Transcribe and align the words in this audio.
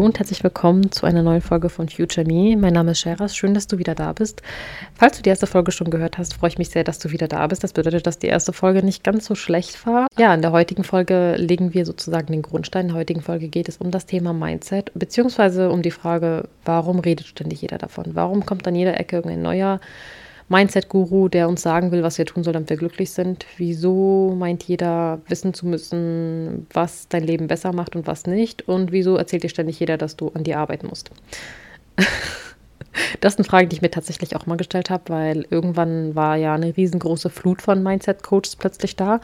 Hallo 0.00 0.06
und 0.06 0.18
herzlich 0.18 0.42
willkommen 0.42 0.90
zu 0.92 1.04
einer 1.04 1.22
neuen 1.22 1.42
Folge 1.42 1.68
von 1.68 1.90
Future 1.90 2.26
Me. 2.26 2.56
Mein 2.56 2.72
Name 2.72 2.92
ist 2.92 3.00
Sheras. 3.00 3.36
Schön, 3.36 3.52
dass 3.52 3.66
du 3.66 3.76
wieder 3.76 3.94
da 3.94 4.14
bist. 4.14 4.40
Falls 4.94 5.18
du 5.18 5.22
die 5.22 5.28
erste 5.28 5.46
Folge 5.46 5.72
schon 5.72 5.90
gehört 5.90 6.16
hast, 6.16 6.32
freue 6.32 6.48
ich 6.48 6.56
mich 6.56 6.70
sehr, 6.70 6.84
dass 6.84 6.98
du 7.00 7.10
wieder 7.10 7.28
da 7.28 7.46
bist. 7.46 7.62
Das 7.62 7.74
bedeutet, 7.74 8.06
dass 8.06 8.18
die 8.18 8.28
erste 8.28 8.54
Folge 8.54 8.82
nicht 8.82 9.04
ganz 9.04 9.26
so 9.26 9.34
schlecht 9.34 9.86
war. 9.86 10.06
Ja, 10.18 10.32
in 10.32 10.40
der 10.40 10.52
heutigen 10.52 10.84
Folge 10.84 11.34
legen 11.36 11.74
wir 11.74 11.84
sozusagen 11.84 12.32
den 12.32 12.40
Grundstein. 12.40 12.86
In 12.86 12.92
der 12.92 12.96
heutigen 12.96 13.20
Folge 13.20 13.48
geht 13.48 13.68
es 13.68 13.76
um 13.76 13.90
das 13.90 14.06
Thema 14.06 14.32
Mindset, 14.32 14.90
beziehungsweise 14.94 15.68
um 15.68 15.82
die 15.82 15.90
Frage, 15.90 16.48
warum 16.64 17.00
redet 17.00 17.26
ständig 17.26 17.60
jeder 17.60 17.76
davon? 17.76 18.06
Warum 18.14 18.46
kommt 18.46 18.66
an 18.66 18.76
jeder 18.76 18.98
Ecke 18.98 19.16
irgendein 19.16 19.42
neuer 19.42 19.80
Mindset-Guru, 20.50 21.28
der 21.28 21.48
uns 21.48 21.62
sagen 21.62 21.92
will, 21.92 22.02
was 22.02 22.18
wir 22.18 22.26
tun 22.26 22.42
sollen, 22.42 22.54
damit 22.54 22.70
wir 22.70 22.76
glücklich 22.76 23.12
sind. 23.12 23.46
Wieso 23.56 24.34
meint 24.36 24.64
jeder 24.64 25.20
wissen 25.28 25.54
zu 25.54 25.66
müssen, 25.66 26.66
was 26.72 27.08
dein 27.08 27.24
Leben 27.24 27.46
besser 27.46 27.72
macht 27.72 27.94
und 27.94 28.08
was 28.08 28.26
nicht? 28.26 28.66
Und 28.68 28.90
wieso 28.90 29.16
erzählt 29.16 29.44
dir 29.44 29.48
ständig 29.48 29.78
jeder, 29.78 29.96
dass 29.96 30.16
du 30.16 30.28
an 30.34 30.44
dir 30.44 30.58
arbeiten 30.58 30.88
musst? 30.88 31.10
Das 33.20 33.34
sind 33.34 33.44
Fragen, 33.44 33.68
die 33.68 33.76
ich 33.76 33.82
mir 33.82 33.90
tatsächlich 33.90 34.34
auch 34.34 34.46
mal 34.46 34.56
gestellt 34.56 34.90
habe, 34.90 35.04
weil 35.06 35.46
irgendwann 35.48 36.16
war 36.16 36.36
ja 36.36 36.54
eine 36.54 36.76
riesengroße 36.76 37.30
Flut 37.30 37.62
von 37.62 37.84
Mindset-Coaches 37.84 38.56
plötzlich 38.56 38.96
da. 38.96 39.20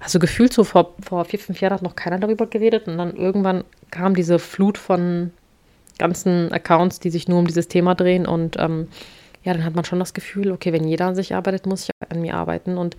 Also 0.00 0.20
gefühlt 0.20 0.52
so 0.52 0.62
vor, 0.62 0.94
vor 1.00 1.24
vier, 1.24 1.40
fünf 1.40 1.60
Jahren 1.60 1.74
hat 1.74 1.82
noch 1.82 1.96
keiner 1.96 2.18
darüber 2.18 2.46
geredet 2.46 2.86
und 2.86 2.96
dann 2.96 3.16
irgendwann 3.16 3.64
kam 3.90 4.14
diese 4.14 4.38
Flut 4.38 4.78
von 4.78 5.32
ganzen 5.98 6.52
Accounts, 6.52 7.00
die 7.00 7.10
sich 7.10 7.26
nur 7.26 7.40
um 7.40 7.46
dieses 7.46 7.66
Thema 7.66 7.96
drehen 7.96 8.24
und 8.24 8.56
ähm, 8.58 8.86
ja, 9.42 9.52
dann 9.52 9.64
hat 9.64 9.74
man 9.74 9.84
schon 9.84 9.98
das 9.98 10.14
Gefühl, 10.14 10.52
okay, 10.52 10.72
wenn 10.72 10.86
jeder 10.86 11.06
an 11.06 11.14
sich 11.14 11.34
arbeitet, 11.34 11.66
muss 11.66 11.84
ich 11.84 11.90
an 12.08 12.20
mir 12.20 12.34
arbeiten. 12.34 12.78
Und 12.78 12.96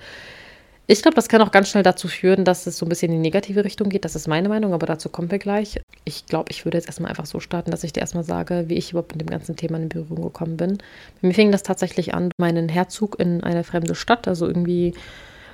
ich 0.91 1.03
glaube, 1.03 1.13
das 1.13 1.29
kann 1.29 1.41
auch 1.43 1.51
ganz 1.51 1.69
schnell 1.69 1.83
dazu 1.83 2.07
führen, 2.07 2.45
dass 2.45 2.65
es 2.65 2.79
so 2.79 2.85
ein 2.85 2.89
bisschen 2.89 3.11
in 3.11 3.21
die 3.21 3.27
negative 3.29 3.63
Richtung 3.63 3.89
geht. 3.89 4.05
Das 4.05 4.15
ist 4.15 4.27
meine 4.27 4.49
Meinung, 4.49 4.73
aber 4.73 4.87
dazu 4.87 5.09
kommen 5.09 5.29
wir 5.29 5.37
gleich. 5.37 5.79
Ich 6.03 6.25
glaube, 6.25 6.51
ich 6.51 6.65
würde 6.65 6.79
jetzt 6.79 6.87
erstmal 6.87 7.09
einfach 7.09 7.27
so 7.27 7.39
starten, 7.39 7.69
dass 7.69 7.83
ich 7.83 7.93
dir 7.93 7.99
erstmal 7.99 8.23
sage, 8.23 8.65
wie 8.67 8.73
ich 8.73 8.89
überhaupt 8.89 9.11
mit 9.11 9.21
dem 9.21 9.29
ganzen 9.29 9.55
Thema 9.55 9.77
in 9.77 9.89
Berührung 9.89 10.23
gekommen 10.23 10.57
bin. 10.57 10.79
Bei 11.21 11.27
mir 11.27 11.33
fing 11.35 11.51
das 11.51 11.61
tatsächlich 11.61 12.15
an, 12.15 12.31
meinen 12.39 12.69
Herzug 12.69 13.19
in 13.19 13.43
eine 13.43 13.63
fremde 13.63 13.93
Stadt. 13.93 14.27
Also 14.27 14.47
irgendwie 14.47 14.95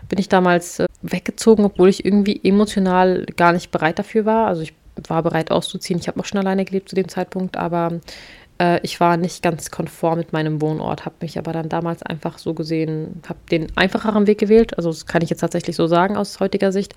bin 0.08 0.20
ich 0.20 0.30
damals 0.30 0.80
äh, 0.80 0.88
weggezogen, 1.02 1.66
obwohl 1.66 1.90
ich 1.90 2.06
irgendwie 2.06 2.40
emotional 2.42 3.26
gar 3.36 3.52
nicht 3.52 3.72
bereit 3.72 4.00
dafür 4.00 4.26
war. 4.26 4.48
Also 4.48 4.62
ich 4.62 4.74
war 5.10 5.22
bereit 5.22 5.52
auszuziehen. 5.52 6.00
Ich 6.00 6.08
habe 6.08 6.20
auch 6.22 6.26
schon 6.26 6.40
alleine 6.40 6.64
gelebt 6.64 6.88
zu 6.88 6.96
dem 6.96 7.10
Zeitpunkt, 7.10 7.58
aber 7.58 8.00
äh, 8.60 8.80
ich 8.84 9.00
war 9.00 9.18
nicht 9.18 9.44
ganz 9.44 9.72
konform 9.72 10.18
mit 10.18 10.34
meinem 10.34 10.62
Wohnort, 10.62 11.06
habe 11.06 11.16
mich 11.22 11.38
aber 11.38 11.54
dann 11.54 11.70
damals 11.70 12.04
einfach 12.04 12.38
so 12.38 12.54
gesehen, 12.54 13.22
habe 13.28 13.40
den 13.52 13.68
einfacheren 13.76 14.28
Weg 14.28 14.38
gewählt, 14.38 14.78
also 14.78 14.90
das 14.90 15.06
kann 15.06 15.22
ich 15.22 15.30
jetzt 15.30 15.40
tatsächlich 15.40 15.76
so 15.76 15.88
sagen 15.88 16.16
aus 16.18 16.40
heutiger 16.40 16.72
Sicht 16.72 16.96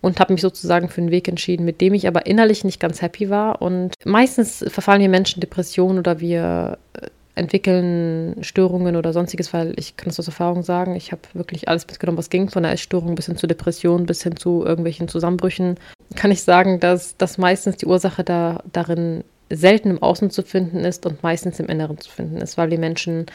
und 0.00 0.20
habe 0.20 0.32
mich 0.32 0.42
sozusagen 0.42 0.88
für 0.88 1.00
einen 1.00 1.10
Weg 1.10 1.28
entschieden, 1.28 1.64
mit 1.64 1.80
dem 1.80 1.94
ich 1.94 2.08
aber 2.08 2.26
innerlich 2.26 2.64
nicht 2.64 2.80
ganz 2.80 3.02
happy 3.02 3.30
war 3.30 3.62
und 3.62 3.94
meistens 4.04 4.64
verfallen 4.68 5.00
wir 5.00 5.08
Menschen 5.08 5.40
Depressionen 5.40 5.98
oder 5.98 6.20
wir 6.20 6.78
äh, 6.94 7.06
entwickeln 7.36 8.42
Störungen 8.42 8.96
oder 8.96 9.12
sonstiges, 9.12 9.52
weil 9.52 9.74
ich 9.76 9.96
kann 9.96 10.06
das 10.06 10.18
aus 10.18 10.26
Erfahrung 10.26 10.62
sagen, 10.62 10.96
ich 10.96 11.12
habe 11.12 11.20
wirklich 11.34 11.68
alles 11.68 11.86
mitgenommen, 11.86 12.16
was 12.16 12.30
ging, 12.30 12.48
von 12.48 12.62
der 12.62 12.72
Essstörung 12.72 13.14
bis 13.14 13.26
hin 13.26 13.36
zu 13.36 13.46
Depressionen, 13.46 14.06
bis 14.06 14.22
hin 14.22 14.36
zu 14.36 14.64
irgendwelchen 14.64 15.06
Zusammenbrüchen. 15.06 15.76
Kann 16.14 16.30
ich 16.30 16.42
sagen, 16.42 16.80
dass 16.80 17.16
das 17.18 17.36
meistens 17.36 17.76
die 17.76 17.86
Ursache 17.86 18.24
da, 18.24 18.62
darin 18.72 19.22
selten 19.50 19.90
im 19.90 20.02
Außen 20.02 20.30
zu 20.30 20.42
finden 20.42 20.78
ist 20.80 21.06
und 21.06 21.22
meistens 21.22 21.60
im 21.60 21.66
Inneren 21.66 21.98
zu 21.98 22.10
finden 22.10 22.38
ist, 22.38 22.58
weil 22.58 22.70
die 22.70 22.78
Menschen 22.78 23.26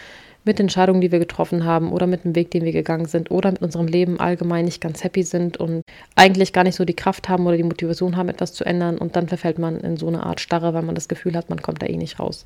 mit 0.43 0.59
Entscheidungen, 0.59 1.01
die 1.01 1.11
wir 1.11 1.19
getroffen 1.19 1.65
haben 1.65 1.91
oder 1.91 2.07
mit 2.07 2.23
dem 2.23 2.35
Weg, 2.35 2.49
den 2.51 2.65
wir 2.65 2.71
gegangen 2.71 3.05
sind 3.05 3.29
oder 3.29 3.51
mit 3.51 3.61
unserem 3.61 3.87
Leben 3.87 4.19
allgemein 4.19 4.65
nicht 4.65 4.81
ganz 4.81 5.03
happy 5.03 5.23
sind 5.23 5.57
und 5.57 5.83
eigentlich 6.15 6.51
gar 6.51 6.63
nicht 6.63 6.75
so 6.75 6.83
die 6.83 6.95
Kraft 6.95 7.29
haben 7.29 7.45
oder 7.45 7.57
die 7.57 7.63
Motivation 7.63 8.17
haben, 8.17 8.29
etwas 8.29 8.53
zu 8.53 8.65
ändern 8.65 8.97
und 8.97 9.15
dann 9.15 9.27
verfällt 9.27 9.59
man 9.59 9.79
in 9.79 9.97
so 9.97 10.07
eine 10.07 10.23
Art 10.23 10.39
Starre, 10.39 10.73
weil 10.73 10.81
man 10.81 10.95
das 10.95 11.07
Gefühl 11.07 11.35
hat, 11.35 11.49
man 11.49 11.61
kommt 11.61 11.81
da 11.81 11.85
eh 11.85 11.97
nicht 11.97 12.19
raus. 12.19 12.45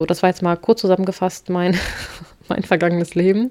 So, 0.00 0.06
das 0.06 0.22
war 0.22 0.30
jetzt 0.30 0.42
mal 0.42 0.56
kurz 0.56 0.80
zusammengefasst 0.80 1.50
mein, 1.50 1.78
mein 2.48 2.62
vergangenes 2.62 3.14
Leben. 3.14 3.50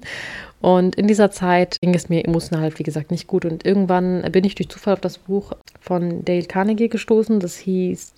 Und 0.60 0.96
in 0.96 1.06
dieser 1.06 1.30
Zeit 1.30 1.76
ging 1.80 1.94
es 1.94 2.10
mir 2.10 2.24
emotional, 2.26 2.64
halt, 2.64 2.78
wie 2.78 2.82
gesagt, 2.82 3.10
nicht 3.10 3.28
gut. 3.28 3.46
Und 3.46 3.64
irgendwann 3.64 4.22
bin 4.30 4.44
ich 4.44 4.56
durch 4.56 4.68
Zufall 4.68 4.94
auf 4.94 5.00
das 5.00 5.16
Buch 5.16 5.52
von 5.80 6.22
Dale 6.24 6.44
Carnegie 6.44 6.88
gestoßen. 6.88 7.40
Das 7.40 7.56
hieß 7.56 8.12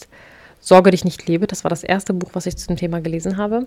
Sorge 0.63 0.93
dich 0.93 1.05
nicht 1.05 1.27
lebe. 1.27 1.47
Das 1.47 1.65
war 1.65 1.69
das 1.69 1.83
erste 1.83 2.15
Buch, 2.15 2.31
was 2.33 2.47
ich 2.47 2.57
zu 2.57 2.69
dem 2.69 2.77
Thema 2.77 3.01
gelesen 3.01 3.37
habe. 3.37 3.67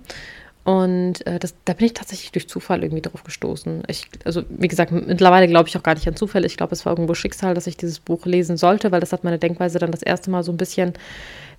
Und 0.64 1.28
äh, 1.28 1.38
das, 1.38 1.54
da 1.66 1.74
bin 1.74 1.86
ich 1.86 1.94
tatsächlich 1.94 2.32
durch 2.32 2.50
Zufall 2.50 2.82
irgendwie 2.82 3.04
drauf 3.04 3.24
gestoßen. 3.24 3.84
Ich, 3.88 4.08
also, 4.24 4.42
wie 4.50 4.68
gesagt, 4.68 4.92
mittlerweile 4.92 5.48
glaube 5.48 5.70
ich 5.70 5.78
auch 5.78 5.84
gar 5.84 5.94
nicht 5.94 6.08
an 6.08 6.16
Zufälle. 6.16 6.48
Ich 6.48 6.58
glaube, 6.58 6.74
es 6.74 6.88
war 6.88 6.94
irgendwo 6.94 7.14
Schicksal, 7.14 7.54
dass 7.54 7.68
ich 7.68 7.78
dieses 7.78 8.00
Buch 8.00 8.26
lesen 8.26 8.58
sollte, 8.58 8.92
weil 8.92 9.00
das 9.00 9.14
hat 9.14 9.24
meine 9.24 9.38
Denkweise 9.38 9.78
dann 9.78 9.92
das 9.92 10.02
erste 10.02 10.32
Mal 10.32 10.42
so 10.42 10.52
ein 10.52 10.58
bisschen 10.58 10.94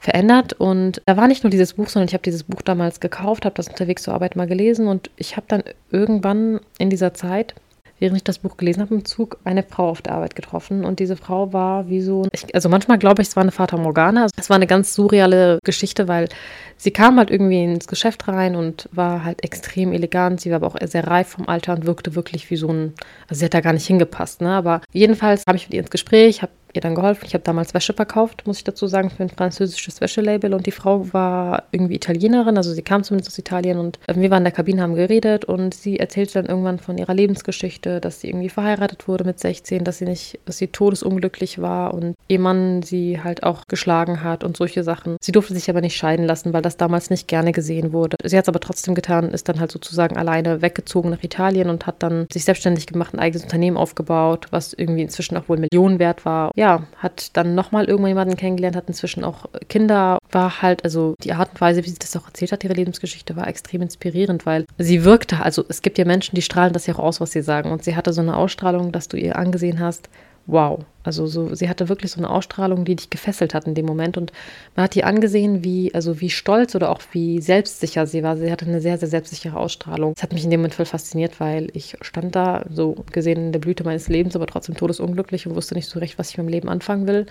verändert. 0.00 0.54
Und 0.54 1.02
da 1.06 1.16
war 1.16 1.28
nicht 1.28 1.44
nur 1.44 1.52
dieses 1.52 1.74
Buch, 1.74 1.88
sondern 1.88 2.08
ich 2.08 2.14
habe 2.14 2.24
dieses 2.24 2.42
Buch 2.42 2.62
damals 2.62 2.98
gekauft, 2.98 3.44
habe 3.44 3.54
das 3.54 3.68
unterwegs 3.68 4.02
zur 4.02 4.14
Arbeit 4.14 4.34
mal 4.34 4.48
gelesen 4.48 4.88
und 4.88 5.10
ich 5.16 5.36
habe 5.36 5.46
dann 5.46 5.62
irgendwann 5.92 6.58
in 6.78 6.90
dieser 6.90 7.14
Zeit 7.14 7.54
während 7.98 8.16
ich 8.16 8.24
das 8.24 8.38
Buch 8.38 8.56
gelesen 8.56 8.82
habe 8.82 8.94
im 8.94 9.04
Zug, 9.04 9.38
eine 9.44 9.62
Frau 9.62 9.88
auf 9.88 10.02
der 10.02 10.14
Arbeit 10.14 10.36
getroffen. 10.36 10.84
Und 10.84 11.00
diese 11.00 11.16
Frau 11.16 11.52
war 11.52 11.88
wie 11.88 12.00
so, 12.00 12.26
ich, 12.32 12.54
also 12.54 12.68
manchmal 12.68 12.98
glaube 12.98 13.22
ich, 13.22 13.28
es 13.28 13.36
war 13.36 13.42
eine 13.42 13.52
Fata 13.52 13.76
Morgana. 13.76 14.26
Es 14.36 14.50
war 14.50 14.56
eine 14.56 14.66
ganz 14.66 14.94
surreale 14.94 15.58
Geschichte, 15.64 16.08
weil 16.08 16.28
sie 16.76 16.90
kam 16.90 17.18
halt 17.18 17.30
irgendwie 17.30 17.64
ins 17.64 17.86
Geschäft 17.86 18.28
rein 18.28 18.56
und 18.56 18.88
war 18.92 19.24
halt 19.24 19.42
extrem 19.44 19.92
elegant. 19.92 20.40
Sie 20.40 20.50
war 20.50 20.56
aber 20.56 20.66
auch 20.66 20.76
sehr 20.84 21.06
reif 21.06 21.28
vom 21.28 21.48
Alter 21.48 21.74
und 21.74 21.86
wirkte 21.86 22.14
wirklich 22.14 22.50
wie 22.50 22.56
so 22.56 22.68
ein, 22.68 22.94
also 23.28 23.40
sie 23.40 23.44
hat 23.46 23.54
da 23.54 23.60
gar 23.60 23.72
nicht 23.72 23.86
hingepasst, 23.86 24.40
ne? 24.40 24.50
Aber 24.50 24.82
jedenfalls 24.92 25.44
habe 25.46 25.56
ich 25.56 25.66
mit 25.66 25.74
ihr 25.74 25.80
ins 25.80 25.90
Gespräch, 25.90 26.42
habe 26.42 26.52
ihr 26.76 26.82
dann 26.82 26.94
geholfen. 26.94 27.24
Ich 27.26 27.34
habe 27.34 27.44
damals 27.44 27.74
Wäsche 27.74 27.92
verkauft, 27.92 28.46
muss 28.46 28.58
ich 28.58 28.64
dazu 28.64 28.86
sagen, 28.86 29.10
für 29.10 29.22
ein 29.22 29.28
französisches 29.28 30.00
Wäschelabel. 30.00 30.54
Und 30.54 30.66
die 30.66 30.72
Frau 30.72 31.12
war 31.12 31.64
irgendwie 31.72 31.96
Italienerin, 31.96 32.56
also 32.56 32.72
sie 32.72 32.82
kam 32.82 33.02
zumindest 33.02 33.30
aus 33.30 33.38
Italien. 33.38 33.78
Und 33.78 33.98
wir 34.06 34.30
waren 34.30 34.38
in 34.38 34.44
der 34.44 34.52
Kabine, 34.52 34.82
haben 34.82 34.94
geredet. 34.94 35.44
Und 35.44 35.74
sie 35.74 35.98
erzählte 35.98 36.34
dann 36.34 36.46
irgendwann 36.46 36.78
von 36.78 36.98
ihrer 36.98 37.14
Lebensgeschichte, 37.14 38.00
dass 38.00 38.20
sie 38.20 38.28
irgendwie 38.28 38.48
verheiratet 38.48 39.08
wurde 39.08 39.24
mit 39.24 39.40
16, 39.40 39.84
dass 39.84 39.98
sie 39.98 40.04
nicht, 40.04 40.38
dass 40.44 40.58
sie 40.58 40.68
todesunglücklich 40.68 41.60
war 41.60 41.94
und 41.94 42.14
ihr 42.28 42.38
Mann 42.38 42.82
sie 42.82 43.20
halt 43.22 43.42
auch 43.42 43.62
geschlagen 43.68 44.22
hat 44.22 44.44
und 44.44 44.56
solche 44.56 44.82
Sachen. 44.84 45.16
Sie 45.20 45.32
durfte 45.32 45.54
sich 45.54 45.70
aber 45.70 45.80
nicht 45.80 45.96
scheiden 45.96 46.26
lassen, 46.26 46.52
weil 46.52 46.62
das 46.62 46.76
damals 46.76 47.10
nicht 47.10 47.28
gerne 47.28 47.52
gesehen 47.52 47.92
wurde. 47.92 48.16
Sie 48.24 48.36
hat 48.36 48.44
es 48.44 48.48
aber 48.48 48.60
trotzdem 48.60 48.94
getan, 48.94 49.30
ist 49.30 49.48
dann 49.48 49.60
halt 49.60 49.70
sozusagen 49.70 50.16
alleine 50.16 50.62
weggezogen 50.62 51.10
nach 51.10 51.22
Italien 51.22 51.70
und 51.70 51.86
hat 51.86 52.02
dann 52.02 52.26
sich 52.32 52.44
selbstständig 52.44 52.86
gemacht, 52.86 53.14
ein 53.14 53.20
eigenes 53.20 53.44
Unternehmen 53.44 53.76
aufgebaut, 53.76 54.46
was 54.50 54.72
irgendwie 54.72 55.02
inzwischen 55.02 55.36
auch 55.36 55.48
wohl 55.48 55.58
Millionen 55.58 55.98
wert 55.98 56.24
war. 56.24 56.50
Ja, 56.56 56.65
ja, 56.66 56.82
hat 56.96 57.36
dann 57.36 57.54
nochmal 57.54 57.84
irgendwann 57.84 58.08
jemanden 58.08 58.36
kennengelernt, 58.36 58.74
hat 58.74 58.88
inzwischen 58.88 59.22
auch 59.22 59.46
Kinder, 59.68 60.18
war 60.32 60.62
halt, 60.62 60.82
also 60.82 61.14
die 61.22 61.32
Art 61.32 61.50
und 61.52 61.60
Weise, 61.60 61.84
wie 61.84 61.90
sie 61.90 61.98
das 62.00 62.16
auch 62.16 62.26
erzählt 62.26 62.50
hat, 62.50 62.64
ihre 62.64 62.74
Lebensgeschichte, 62.74 63.36
war 63.36 63.46
extrem 63.46 63.82
inspirierend, 63.82 64.46
weil 64.46 64.64
sie 64.76 65.04
wirkte, 65.04 65.40
also 65.40 65.64
es 65.68 65.80
gibt 65.80 65.96
ja 65.96 66.04
Menschen, 66.04 66.34
die 66.34 66.42
strahlen 66.42 66.72
das 66.72 66.88
ja 66.88 66.94
auch 66.94 66.98
aus, 66.98 67.20
was 67.20 67.30
sie 67.30 67.42
sagen. 67.42 67.70
Und 67.70 67.84
sie 67.84 67.94
hatte 67.94 68.12
so 68.12 68.20
eine 68.20 68.36
Ausstrahlung, 68.36 68.90
dass 68.90 69.06
du 69.06 69.16
ihr 69.16 69.36
angesehen 69.36 69.78
hast, 69.78 70.08
wow. 70.46 70.84
Also 71.02 71.26
so, 71.26 71.54
sie 71.54 71.68
hatte 71.68 71.88
wirklich 71.88 72.10
so 72.10 72.18
eine 72.18 72.30
Ausstrahlung, 72.30 72.84
die 72.84 72.96
dich 72.96 73.10
gefesselt 73.10 73.54
hat 73.54 73.66
in 73.66 73.74
dem 73.74 73.86
Moment. 73.86 74.16
Und 74.16 74.32
man 74.74 74.84
hat 74.84 74.96
ihr 74.96 75.06
angesehen, 75.06 75.62
wie, 75.62 75.94
also 75.94 76.20
wie 76.20 76.30
stolz 76.30 76.74
oder 76.74 76.90
auch 76.90 77.00
wie 77.12 77.40
selbstsicher 77.40 78.06
sie 78.06 78.22
war. 78.22 78.36
Sie 78.36 78.50
hatte 78.50 78.66
eine 78.66 78.80
sehr, 78.80 78.98
sehr 78.98 79.08
selbstsichere 79.08 79.56
Ausstrahlung. 79.56 80.14
Das 80.14 80.24
hat 80.24 80.32
mich 80.32 80.44
in 80.44 80.50
dem 80.50 80.60
Moment 80.60 80.74
voll 80.74 80.86
fasziniert, 80.86 81.38
weil 81.38 81.68
ich 81.74 81.96
stand 82.00 82.34
da, 82.34 82.64
so 82.70 83.04
gesehen 83.12 83.46
in 83.46 83.52
der 83.52 83.60
Blüte 83.60 83.84
meines 83.84 84.08
Lebens, 84.08 84.34
aber 84.34 84.46
trotzdem 84.46 84.76
todesunglücklich 84.76 85.46
und 85.46 85.54
wusste 85.54 85.74
nicht 85.74 85.88
so 85.88 86.00
recht, 86.00 86.18
was 86.18 86.30
ich 86.30 86.38
mit 86.38 86.46
dem 86.46 86.50
Leben 86.50 86.68
anfangen 86.68 87.06
will. 87.06 87.26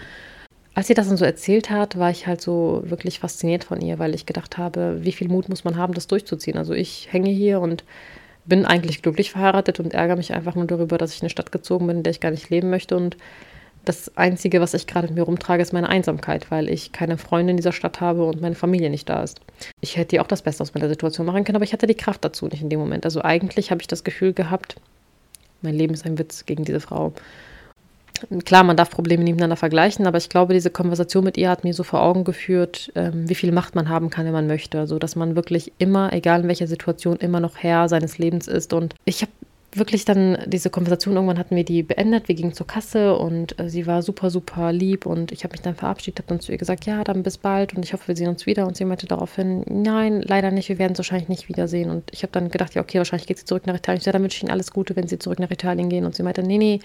Als 0.74 0.88
sie 0.88 0.94
das 0.94 1.08
dann 1.08 1.18
so 1.18 1.24
erzählt 1.24 1.70
hat, 1.70 1.98
war 1.98 2.10
ich 2.10 2.28
halt 2.28 2.42
so 2.42 2.84
wirklich 2.86 3.20
fasziniert 3.20 3.64
von 3.64 3.80
ihr, 3.82 3.98
weil 3.98 4.14
ich 4.14 4.26
gedacht 4.26 4.58
habe, 4.58 5.00
wie 5.02 5.14
viel 5.14 5.30
Mut 5.30 5.48
muss 5.48 5.64
man 5.64 5.78
haben, 5.78 5.94
das 5.94 6.08
durchzuziehen. 6.08 6.58
Also 6.58 6.74
ich 6.74 7.08
hänge 7.12 7.30
hier 7.30 7.62
und 7.62 7.86
bin 8.46 8.66
eigentlich 8.66 9.02
glücklich 9.02 9.32
verheiratet 9.32 9.80
und 9.80 9.94
ärgere 9.94 10.16
mich 10.16 10.34
einfach 10.34 10.56
nur 10.56 10.66
darüber, 10.66 10.98
dass 10.98 11.12
ich 11.12 11.18
in 11.18 11.24
eine 11.24 11.30
Stadt 11.30 11.52
gezogen 11.52 11.88
bin, 11.88 11.98
in 11.98 12.04
der 12.04 12.12
ich 12.12 12.20
gar 12.20 12.32
nicht 12.32 12.50
leben 12.50 12.70
möchte. 12.70 12.96
Und 12.96 13.18
das 13.86 14.16
Einzige, 14.18 14.62
was 14.62 14.74
ich 14.74 14.88
gerade 14.88 15.08
mit 15.08 15.16
mir 15.16 15.24
rumtrage, 15.24 15.62
ist 15.62 15.74
meine 15.74 15.90
Einsamkeit, 15.90 16.50
weil 16.52 16.70
ich 16.70 16.92
keine 16.92 17.18
Freunde 17.18 17.52
in 17.52 17.58
dieser 17.58 17.72
Stadt 17.72 18.02
habe 18.02 18.26
und 18.26 18.42
meine 18.42 18.56
Familie 18.56 18.90
nicht 18.90 19.10
da 19.10 19.24
ist. 19.24 19.42
Ich 19.82 19.98
hätte 19.98 20.18
ja 20.18 20.22
auch 20.22 20.28
das 20.28 20.42
Beste 20.42 20.64
aus 20.64 20.74
meiner 20.74 20.90
Situation 20.90 21.26
machen 21.26 21.44
können, 21.44 21.56
aber 21.56 21.66
ich 21.66 21.74
hatte 21.74 21.88
die 21.88 21.96
Kraft 21.96 22.26
dazu 22.26 22.48
nicht 22.48 22.62
in 22.62 22.70
dem 22.70 22.80
Moment. 22.80 23.06
Also 23.06 23.22
eigentlich 23.22 23.72
habe 23.72 23.82
ich 23.82 23.88
das 23.88 24.04
Gefühl 24.04 24.34
gehabt, 24.34 24.76
mein 25.62 25.76
Leben 25.76 25.94
ist 25.94 26.06
ein 26.06 26.18
Witz 26.18 26.46
gegen 26.46 26.66
diese 26.66 26.80
Frau. 26.80 27.14
Klar, 28.46 28.64
man 28.64 28.78
darf 28.78 28.90
Probleme 28.90 29.24
nebeneinander 29.24 29.56
vergleichen, 29.56 30.08
aber 30.08 30.18
ich 30.18 30.30
glaube, 30.30 30.54
diese 30.54 30.70
Konversation 30.70 31.24
mit 31.24 31.38
ihr 31.38 31.50
hat 31.50 31.64
mir 31.64 31.74
so 31.74 31.84
vor 31.84 32.02
Augen 32.02 32.24
geführt, 32.24 32.92
ähm, 32.96 33.28
wie 33.30 33.36
viel 33.36 33.52
Macht 33.52 33.76
man 33.76 33.90
haben 33.90 34.10
kann, 34.10 34.26
wenn 34.26 34.34
man 34.34 34.48
möchte. 34.48 34.80
Also, 34.80 35.00
dass 35.00 35.16
man 35.16 35.36
wirklich 35.36 35.74
immer, 35.78 36.14
egal 36.14 36.42
in 36.42 36.48
welcher 36.48 36.68
Situation, 36.68 37.18
immer 37.18 37.40
noch 37.40 37.58
Herr 37.58 37.90
seines 37.90 38.18
Lebens 38.18 38.48
ist. 38.48 38.74
Und 38.74 38.96
ich 39.06 39.22
habe 39.22 39.32
wirklich 39.74 40.06
dann 40.06 40.38
diese 40.46 40.70
Konversation, 40.70 41.16
irgendwann 41.16 41.38
hatten 41.38 41.56
wir 41.56 41.66
die 41.66 41.84
beendet, 41.84 42.28
wir 42.28 42.36
gingen 42.36 42.54
zur 42.54 42.68
Kasse 42.68 43.18
und 43.18 43.60
äh, 43.60 43.70
sie 43.70 43.86
war 43.86 44.02
super, 44.02 44.30
super 44.30 44.72
lieb. 44.72 45.06
Und 45.06 45.32
ich 45.32 45.44
habe 45.44 45.52
mich 45.54 45.62
dann 45.62 45.76
verabschiedet, 45.76 46.20
habe 46.20 46.30
dann 46.30 46.40
zu 46.40 46.52
ihr 46.52 46.58
gesagt, 46.58 46.86
ja, 46.86 47.04
dann 47.04 47.24
bis 47.24 47.38
bald. 47.38 47.76
Und 47.76 47.84
ich 47.84 47.94
hoffe, 47.94 48.08
wir 48.08 48.16
sehen 48.16 48.30
uns 48.30 48.46
wieder. 48.46 48.66
Und 48.66 48.78
sie 48.78 48.86
meinte 48.86 49.08
daraufhin, 49.08 49.64
nein, 49.68 50.22
leider 50.22 50.52
nicht, 50.52 50.70
wir 50.70 50.80
werden 50.80 50.94
es 50.94 51.00
wahrscheinlich 51.00 51.30
nicht 51.30 51.50
wiedersehen. 51.50 51.90
Und 51.90 52.04
ich 52.12 52.24
habe 52.24 52.32
dann 52.32 52.50
gedacht, 52.50 52.74
ja, 52.76 52.82
okay, 52.82 52.98
wahrscheinlich 52.98 53.28
geht 53.28 53.40
sie 53.40 53.46
zurück 53.46 53.68
nach 53.68 53.76
Italien. 53.76 53.98
Ich 53.98 54.04
sage, 54.04 54.14
dann 54.14 54.24
wünsche 54.24 54.38
ich 54.38 54.44
Ihnen 54.44 54.52
alles 54.52 54.72
Gute, 54.72 54.96
wenn 54.96 55.08
Sie 55.08 55.20
zurück 55.20 55.40
nach 55.40 55.52
Italien 55.52 55.90
gehen. 55.90 56.06
Und 56.06 56.16
sie 56.16 56.24
meinte, 56.24 56.44
nee, 56.44 56.58
nee, 56.58 56.80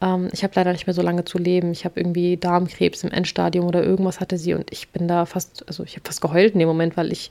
ähm, 0.00 0.28
ich 0.32 0.42
habe 0.42 0.52
leider 0.56 0.72
nicht 0.72 0.86
mehr 0.86 0.94
so 0.94 1.02
lange 1.02 1.24
zu 1.24 1.38
leben. 1.38 1.72
Ich 1.72 1.84
habe 1.84 1.98
irgendwie 1.98 2.36
Darmkrebs 2.36 3.04
im 3.04 3.10
Endstadium 3.10 3.66
oder 3.66 3.82
irgendwas 3.82 4.20
hatte 4.20 4.38
sie 4.38 4.54
und 4.54 4.72
ich 4.72 4.88
bin 4.88 5.08
da 5.08 5.26
fast, 5.26 5.64
also 5.68 5.84
ich 5.84 5.94
habe 5.96 6.06
fast 6.06 6.20
geheult 6.20 6.54
in 6.54 6.58
dem 6.58 6.68
Moment, 6.68 6.96
weil 6.96 7.12
ich 7.12 7.30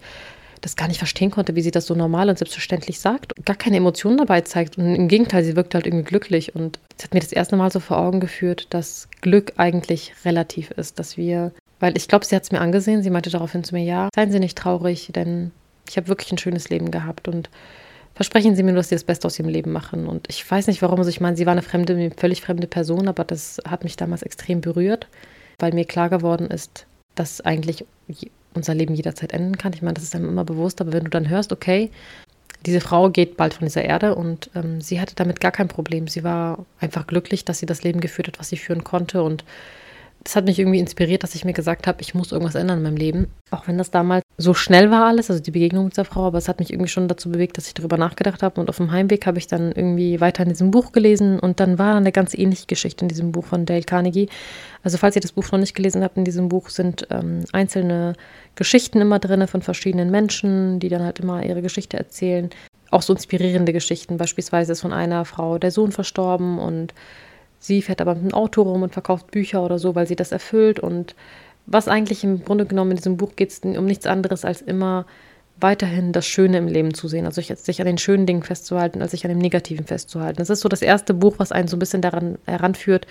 das 0.62 0.76
gar 0.76 0.88
nicht 0.88 0.98
verstehen 0.98 1.30
konnte, 1.32 1.56
wie 1.56 1.62
sie 1.62 1.72
das 1.72 1.86
so 1.86 1.94
normal 1.94 2.28
und 2.30 2.40
selbstverständlich 2.40 3.00
sagt 3.00 3.38
und 3.38 3.46
gar 3.46 3.56
keine 3.56 3.78
Emotionen 3.78 4.18
dabei 4.18 4.42
zeigt. 4.42 4.78
Und 4.78 4.96
im 4.96 5.08
Gegenteil, 5.08 5.44
sie 5.44 5.56
wirkt 5.56 5.76
halt 5.76 5.86
irgendwie 5.86 6.06
glücklich. 6.06 6.56
Und 6.56 6.80
es 6.98 7.04
hat 7.04 7.14
mir 7.14 7.20
das 7.20 7.32
erste 7.32 7.56
Mal 7.56 7.72
so 7.72 7.80
vor 7.80 8.00
Augen 8.00 8.20
geführt, 8.20 8.68
dass 8.72 9.08
Glück 9.22 9.54
eigentlich 9.58 10.14
relativ 10.26 10.72
ist, 10.72 10.98
dass 10.98 11.18
wir, 11.18 11.52
weil 11.80 11.96
ich 11.96 12.08
glaube, 12.08 12.26
sie 12.26 12.36
hat 12.36 12.44
es 12.44 12.52
mir 12.52 12.62
angesehen, 12.62 13.04
sie 13.04 13.12
meinte 13.12 13.30
daraufhin 13.30 13.64
zu 13.64 13.76
mir, 13.76 13.84
ja, 13.84 14.10
seien 14.16 14.32
Sie 14.32 14.40
nicht 14.40 14.58
traurig, 14.58 15.12
denn 15.14 15.52
ich 15.88 15.98
habe 15.98 16.08
wirklich 16.08 16.32
ein 16.32 16.40
schönes 16.40 16.70
Leben 16.70 16.90
gehabt 16.90 17.28
und 17.28 17.50
versprechen 18.16 18.56
Sie 18.56 18.64
mir 18.64 18.72
nur, 18.72 18.80
dass 18.80 18.90
Sie 18.90 18.96
das 18.96 19.04
Beste 19.04 19.28
aus 19.28 19.38
Ihrem 19.38 19.50
Leben 19.50 19.72
machen. 19.72 20.08
Und 20.08 20.28
ich 20.30 20.50
weiß 20.50 20.68
nicht 20.68 20.82
warum, 20.82 20.98
also 21.00 21.10
ich 21.10 21.22
meine, 21.22 21.38
sie 21.38 21.46
war 21.46 21.52
eine 21.52 21.62
fremde, 21.62 22.12
völlig 22.18 22.42
fremde 22.42 22.68
Person, 22.68 23.08
aber 23.08 23.24
das 23.24 23.62
hat 23.68 23.84
mich 23.84 23.98
damals 23.98 24.24
extrem 24.24 24.62
berührt, 24.62 25.08
weil 25.60 25.74
mir 25.74 25.86
klar 25.86 26.10
geworden 26.10 26.48
ist, 26.48 26.88
dass 27.14 27.42
eigentlich 27.42 27.86
unser 28.54 28.74
Leben 28.74 28.96
jederzeit 28.96 29.34
enden 29.34 29.58
kann. 29.58 29.74
Ich 29.74 29.82
meine, 29.82 29.94
das 29.94 30.04
ist 30.04 30.16
einem 30.16 30.30
immer 30.30 30.46
bewusst, 30.46 30.82
aber 30.82 30.94
wenn 30.94 31.04
du 31.04 31.10
dann 31.10 31.30
hörst, 31.30 31.52
okay, 31.52 31.92
diese 32.66 32.82
Frau 32.82 33.10
geht 33.10 33.38
bald 33.38 33.54
von 33.54 33.68
dieser 33.68 33.84
Erde 33.84 34.16
und 34.16 34.50
ähm, 34.56 34.82
sie 34.82 35.00
hatte 35.00 35.14
damit 35.16 35.40
gar 35.40 35.52
kein 35.52 35.68
Problem. 35.68 36.08
Sie 36.08 36.24
war 36.24 36.66
einfach 36.80 37.06
glücklich, 37.06 37.46
dass 37.46 37.60
sie 37.60 37.66
das 37.66 37.84
Leben 37.84 38.00
geführt 38.00 38.28
hat, 38.28 38.40
was 38.40 38.50
sie 38.50 38.58
führen 38.58 38.84
konnte 38.84 39.22
und 39.22 39.44
das 40.26 40.36
hat 40.36 40.46
mich 40.46 40.58
irgendwie 40.58 40.80
inspiriert, 40.80 41.22
dass 41.22 41.36
ich 41.36 41.46
mir 41.46 41.54
gesagt 41.54 41.86
habe, 41.86 42.02
ich 42.02 42.16
muss 42.16 42.32
irgendwas 42.32 42.56
ändern 42.56 42.80
in 42.80 42.84
meinem 42.84 42.98
Leben. 42.98 43.28
Auch 43.52 43.68
wenn 43.68 43.78
das 43.78 43.92
damals 43.92 44.24
so 44.38 44.56
schnell 44.56 44.90
war 44.90 45.06
alles, 45.06 45.30
also 45.30 45.40
die 45.40 45.52
Begegnung 45.52 45.86
mit 45.86 45.98
der 45.98 46.04
Frau, 46.04 46.26
aber 46.26 46.40
es 46.40 46.48
hat 46.48 46.58
mich 46.58 46.74
irgendwie 46.74 46.90
schon 46.90 47.08
dazu 47.08 47.30
bewegt, 47.30 47.60
dass 47.60 47.68
ich 47.68 47.76
darüber 47.76 47.98
nachgedacht 47.98 48.42
habe. 48.42 48.60
Und 48.60 48.68
auf 48.68 48.78
dem 48.78 48.92
Heimweg 48.92 49.28
habe 49.28 49.38
ich 49.38 49.46
dann 49.46 49.72
irgendwie 49.72 50.20
weiter 50.22 50.42
in 50.42 50.50
diesem 50.50 50.72
Buch 50.72 50.94
gelesen 50.94 51.40
und 51.40 51.60
dann 51.60 51.78
war 51.78 51.96
eine 51.96 52.12
ganz 52.12 52.34
ähnliche 52.34 52.66
Geschichte 52.66 53.06
in 53.06 53.10
diesem 53.10 53.32
Buch 53.32 53.46
von 53.46 53.68
Dale 53.68 53.84
Carnegie. 53.84 54.28
Also 54.82 54.98
falls 54.98 55.16
ihr 55.16 55.22
das 55.22 55.34
Buch 55.34 55.52
noch 55.52 55.60
nicht 55.60 55.76
gelesen 55.76 56.04
habt, 56.04 56.18
in 56.18 56.26
diesem 56.26 56.50
Buch 56.50 56.70
sind 56.70 57.08
ähm, 57.12 57.42
einzelne 57.52 58.14
Geschichten 58.56 59.02
immer 59.02 59.20
drin 59.20 59.48
von 59.48 59.62
verschiedenen 59.62 60.10
Menschen, 60.10 60.80
die 60.80 60.90
dann 60.90 61.04
halt 61.04 61.20
immer 61.20 61.46
ihre 61.46 61.62
Geschichte 61.62 61.98
erzählen. 61.98 62.50
Auch 62.90 63.04
so 63.04 63.14
inspirierende 63.14 63.74
Geschichten. 63.74 64.18
Beispielsweise 64.18 64.72
ist 64.72 64.82
von 64.82 64.92
einer 64.94 65.24
Frau 65.24 65.60
der 65.60 65.70
Sohn 65.70 65.92
verstorben 65.92 66.58
und 66.58 66.96
Sie 67.66 67.82
fährt 67.82 68.00
aber 68.00 68.14
mit 68.14 68.26
einem 68.26 68.34
Auto 68.36 68.62
rum 68.62 68.84
und 68.84 68.94
verkauft 68.94 69.32
Bücher 69.32 69.64
oder 69.64 69.80
so, 69.80 69.96
weil 69.96 70.06
sie 70.06 70.16
das 70.16 70.32
erfüllt. 70.32 70.80
Und 70.80 71.16
was 71.66 71.88
eigentlich 71.88 72.24
im 72.24 72.46
Grunde 72.46 72.68
genommen 72.68 72.92
in 72.92 72.98
diesem 72.98 73.18
Buch 73.18 73.36
geht 73.36 73.50
es 73.50 73.60
um 73.62 73.86
nichts 73.86 74.06
anderes 74.06 74.46
als 74.46 74.62
immer 74.62 75.08
weiterhin 75.60 76.12
das 76.12 76.28
Schöne 76.28 76.60
im 76.60 76.68
Leben 76.68 76.94
zu 76.94 77.08
sehen. 77.08 77.26
Also 77.26 77.42
sich 77.42 77.82
an 77.82 77.88
den 77.88 77.98
schönen 77.98 78.28
Dingen 78.28 78.44
festzuhalten, 78.44 79.02
als 79.02 79.12
sich 79.12 79.26
an 79.26 79.30
dem 79.30 79.40
Negativen 79.40 79.88
festzuhalten. 79.88 80.38
Das 80.38 80.52
ist 80.52 80.60
so 80.60 80.70
das 80.70 80.84
erste 80.84 81.16
Buch, 81.16 81.36
was 81.40 81.52
einen 81.52 81.68
so 81.68 81.76
ein 81.76 81.80
bisschen 81.80 82.04
daran 82.04 82.38
heranführt, 82.46 83.08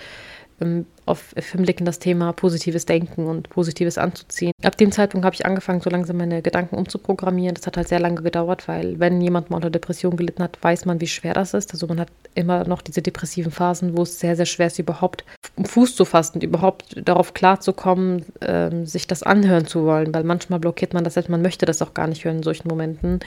auf 1.05 1.33
Filmblick 1.37 1.79
in 1.79 1.85
das 1.85 1.99
Thema 1.99 2.31
positives 2.33 2.85
Denken 2.85 3.27
und 3.27 3.49
Positives 3.49 3.97
anzuziehen. 3.97 4.51
Ab 4.63 4.77
dem 4.77 4.91
Zeitpunkt 4.91 5.25
habe 5.25 5.35
ich 5.35 5.45
angefangen, 5.45 5.81
so 5.81 5.89
langsam 5.89 6.17
meine 6.17 6.41
Gedanken 6.41 6.75
umzuprogrammieren. 6.75 7.55
Das 7.55 7.67
hat 7.67 7.77
halt 7.77 7.89
sehr 7.89 7.99
lange 7.99 8.21
gedauert, 8.21 8.67
weil 8.67 8.99
wenn 8.99 9.21
jemand 9.21 9.49
mal 9.49 9.57
unter 9.57 9.69
Depression 9.69 10.15
gelitten 10.15 10.41
hat, 10.41 10.57
weiß 10.61 10.85
man, 10.85 11.01
wie 11.01 11.07
schwer 11.07 11.33
das 11.33 11.53
ist. 11.53 11.73
Also 11.73 11.87
man 11.87 11.99
hat 11.99 12.09
immer 12.33 12.65
noch 12.65 12.81
diese 12.81 13.01
depressiven 13.01 13.51
Phasen, 13.51 13.97
wo 13.97 14.03
es 14.03 14.19
sehr, 14.19 14.35
sehr 14.35 14.45
schwer 14.45 14.67
ist, 14.67 14.79
überhaupt 14.79 15.25
Fuß 15.63 15.95
zu 15.95 16.05
fassen, 16.05 16.41
überhaupt 16.41 16.95
darauf 17.03 17.33
klarzukommen, 17.33 18.25
äh, 18.41 18.85
sich 18.85 19.07
das 19.07 19.23
anhören 19.23 19.67
zu 19.67 19.85
wollen, 19.85 20.13
weil 20.13 20.23
manchmal 20.23 20.59
blockiert 20.59 20.93
man 20.93 21.03
das 21.03 21.13
selbst, 21.13 21.29
man 21.29 21.41
möchte 21.41 21.65
das 21.65 21.81
auch 21.81 21.93
gar 21.93 22.07
nicht 22.07 22.25
hören 22.25 22.37
in 22.37 22.43
solchen 22.43 22.67
Momenten. 22.67 23.19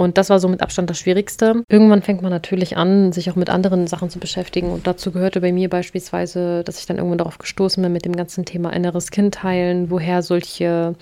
Und 0.00 0.16
das 0.16 0.30
war 0.30 0.40
so 0.40 0.48
mit 0.48 0.62
Abstand 0.62 0.88
das 0.88 0.98
Schwierigste. 0.98 1.62
Irgendwann 1.68 2.00
fängt 2.00 2.22
man 2.22 2.30
natürlich 2.30 2.78
an, 2.78 3.12
sich 3.12 3.30
auch 3.30 3.36
mit 3.36 3.50
anderen 3.50 3.86
Sachen 3.86 4.08
zu 4.08 4.18
beschäftigen. 4.18 4.70
Und 4.70 4.86
dazu 4.86 5.12
gehörte 5.12 5.42
bei 5.42 5.52
mir 5.52 5.68
beispielsweise, 5.68 6.64
dass 6.64 6.80
ich 6.80 6.86
dann 6.86 6.96
irgendwann 6.96 7.18
darauf 7.18 7.36
gestoßen 7.36 7.82
bin 7.82 7.92
mit 7.92 8.06
dem 8.06 8.16
ganzen 8.16 8.46
Thema 8.46 8.72
inneres 8.72 9.10
Kind 9.10 9.42
heilen, 9.42 9.90
woher 9.90 10.22
solche 10.22 10.94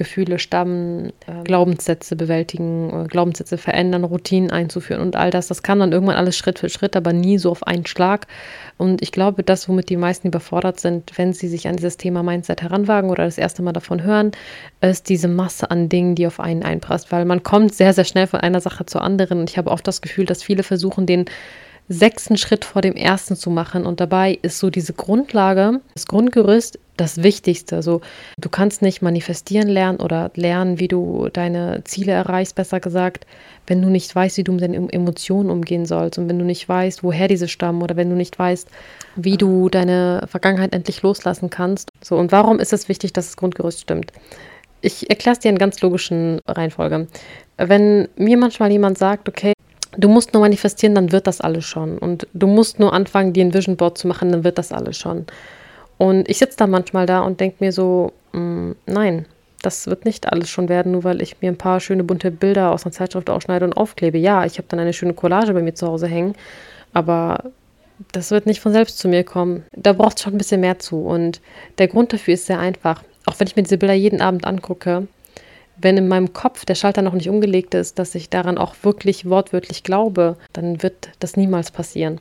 Gefühle 0.00 0.38
stammen, 0.38 1.12
äh, 1.26 1.44
Glaubenssätze 1.44 2.16
bewältigen, 2.16 3.04
äh, 3.04 3.06
Glaubenssätze 3.06 3.58
verändern, 3.58 4.04
Routinen 4.04 4.50
einzuführen 4.50 5.02
und 5.02 5.14
all 5.14 5.30
das. 5.30 5.48
Das 5.48 5.62
kann 5.62 5.78
dann 5.78 5.92
irgendwann 5.92 6.16
alles 6.16 6.38
Schritt 6.38 6.58
für 6.58 6.70
Schritt, 6.70 6.96
aber 6.96 7.12
nie 7.12 7.36
so 7.36 7.50
auf 7.50 7.66
einen 7.66 7.84
Schlag. 7.84 8.26
Und 8.78 9.02
ich 9.02 9.12
glaube, 9.12 9.42
das, 9.42 9.68
womit 9.68 9.90
die 9.90 9.98
meisten 9.98 10.28
überfordert 10.28 10.80
sind, 10.80 11.18
wenn 11.18 11.34
sie 11.34 11.48
sich 11.48 11.68
an 11.68 11.76
dieses 11.76 11.98
Thema 11.98 12.22
Mindset 12.22 12.62
heranwagen 12.62 13.10
oder 13.10 13.26
das 13.26 13.36
erste 13.36 13.60
Mal 13.60 13.74
davon 13.74 14.02
hören, 14.02 14.32
ist 14.80 15.10
diese 15.10 15.28
Masse 15.28 15.70
an 15.70 15.90
Dingen, 15.90 16.14
die 16.14 16.26
auf 16.26 16.40
einen 16.40 16.62
einprasst, 16.62 17.12
weil 17.12 17.26
man 17.26 17.42
kommt 17.42 17.74
sehr, 17.74 17.92
sehr 17.92 18.04
schnell 18.04 18.26
von 18.26 18.40
einer 18.40 18.62
Sache 18.62 18.86
zur 18.86 19.02
anderen. 19.02 19.40
Und 19.40 19.50
ich 19.50 19.58
habe 19.58 19.70
oft 19.70 19.86
das 19.86 20.00
Gefühl, 20.00 20.24
dass 20.24 20.42
viele 20.42 20.62
versuchen, 20.62 21.04
den 21.04 21.26
sechsten 21.90 22.36
Schritt 22.36 22.64
vor 22.64 22.82
dem 22.82 22.94
ersten 22.94 23.34
zu 23.34 23.50
machen. 23.50 23.84
Und 23.84 24.00
dabei 24.00 24.38
ist 24.42 24.60
so 24.60 24.70
diese 24.70 24.92
Grundlage, 24.92 25.80
das 25.92 26.06
Grundgerüst 26.06 26.78
das 26.96 27.22
Wichtigste. 27.22 27.76
Also 27.76 28.00
du 28.38 28.48
kannst 28.48 28.80
nicht 28.80 29.02
manifestieren 29.02 29.68
lernen 29.68 29.98
oder 29.98 30.30
lernen, 30.36 30.78
wie 30.78 30.86
du 30.86 31.28
deine 31.32 31.82
Ziele 31.84 32.12
erreichst, 32.12 32.54
besser 32.54 32.78
gesagt, 32.78 33.26
wenn 33.66 33.82
du 33.82 33.88
nicht 33.88 34.14
weißt, 34.14 34.36
wie 34.36 34.44
du 34.44 34.52
mit 34.52 34.62
deinen 34.62 34.88
Emotionen 34.90 35.50
umgehen 35.50 35.84
sollst 35.84 36.18
und 36.18 36.28
wenn 36.28 36.38
du 36.38 36.44
nicht 36.44 36.68
weißt, 36.68 37.02
woher 37.02 37.26
diese 37.26 37.48
stammen 37.48 37.82
oder 37.82 37.96
wenn 37.96 38.10
du 38.10 38.16
nicht 38.16 38.38
weißt, 38.38 38.68
wie 39.16 39.36
du 39.36 39.68
deine 39.68 40.26
Vergangenheit 40.28 40.72
endlich 40.72 41.02
loslassen 41.02 41.50
kannst. 41.50 41.88
So, 42.02 42.16
und 42.16 42.30
warum 42.30 42.60
ist 42.60 42.72
es 42.72 42.88
wichtig, 42.88 43.12
dass 43.12 43.26
das 43.26 43.36
Grundgerüst 43.36 43.80
stimmt? 43.80 44.12
Ich 44.80 45.10
erkläre 45.10 45.32
es 45.34 45.40
dir 45.40 45.50
in 45.50 45.58
ganz 45.58 45.80
logischen 45.80 46.40
Reihenfolge. 46.46 47.08
Wenn 47.56 48.08
mir 48.16 48.36
manchmal 48.36 48.70
jemand 48.70 48.96
sagt, 48.96 49.28
okay, 49.28 49.54
du 50.00 50.08
musst 50.08 50.32
nur 50.32 50.42
manifestieren, 50.42 50.94
dann 50.94 51.12
wird 51.12 51.26
das 51.26 51.40
alles 51.40 51.64
schon. 51.64 51.98
Und 51.98 52.26
du 52.32 52.46
musst 52.46 52.78
nur 52.78 52.92
anfangen, 52.92 53.32
dir 53.32 53.44
ein 53.44 53.54
Vision 53.54 53.76
Board 53.76 53.98
zu 53.98 54.08
machen, 54.08 54.32
dann 54.32 54.44
wird 54.44 54.58
das 54.58 54.72
alles 54.72 54.98
schon. 54.98 55.26
Und 55.98 56.28
ich 56.28 56.38
sitze 56.38 56.56
da 56.56 56.66
manchmal 56.66 57.06
da 57.06 57.20
und 57.20 57.40
denke 57.40 57.56
mir 57.60 57.72
so, 57.72 58.12
mh, 58.32 58.40
mm, 58.40 58.76
nein, 58.86 59.26
das 59.62 59.86
wird 59.86 60.04
nicht 60.04 60.32
alles 60.32 60.48
schon 60.48 60.68
werden, 60.68 60.92
nur 60.92 61.04
weil 61.04 61.20
ich 61.20 61.42
mir 61.42 61.50
ein 61.50 61.58
paar 61.58 61.80
schöne 61.80 62.04
bunte 62.04 62.30
Bilder 62.30 62.72
aus 62.72 62.84
einer 62.84 62.92
Zeitschrift 62.92 63.28
ausschneide 63.28 63.64
und 63.64 63.76
aufklebe. 63.76 64.16
Ja, 64.16 64.44
ich 64.44 64.56
habe 64.56 64.68
dann 64.68 64.80
eine 64.80 64.94
schöne 64.94 65.12
Collage 65.12 65.52
bei 65.52 65.62
mir 65.62 65.74
zu 65.74 65.86
Hause 65.86 66.06
hängen, 66.06 66.34
aber 66.94 67.50
das 68.12 68.30
wird 68.30 68.46
nicht 68.46 68.60
von 68.60 68.72
selbst 68.72 68.98
zu 68.98 69.08
mir 69.08 69.24
kommen. 69.24 69.64
Da 69.76 69.92
braucht 69.92 70.16
es 70.16 70.22
schon 70.22 70.34
ein 70.34 70.38
bisschen 70.38 70.62
mehr 70.62 70.78
zu. 70.78 71.00
Und 71.00 71.40
der 71.78 71.88
Grund 71.88 72.12
dafür 72.12 72.34
ist 72.34 72.46
sehr 72.46 72.58
einfach. 72.58 73.02
Auch 73.26 73.38
wenn 73.38 73.46
ich 73.46 73.56
mir 73.56 73.62
diese 73.62 73.76
Bilder 73.76 73.94
jeden 73.94 74.22
Abend 74.22 74.46
angucke, 74.46 75.06
wenn 75.82 75.96
in 75.96 76.08
meinem 76.08 76.32
Kopf 76.32 76.64
der 76.64 76.74
Schalter 76.74 77.02
noch 77.02 77.14
nicht 77.14 77.28
umgelegt 77.28 77.74
ist, 77.74 77.98
dass 77.98 78.14
ich 78.14 78.28
daran 78.28 78.58
auch 78.58 78.74
wirklich 78.82 79.28
wortwörtlich 79.28 79.82
glaube, 79.82 80.36
dann 80.52 80.82
wird 80.82 81.10
das 81.20 81.36
niemals 81.36 81.70
passieren. 81.70 82.20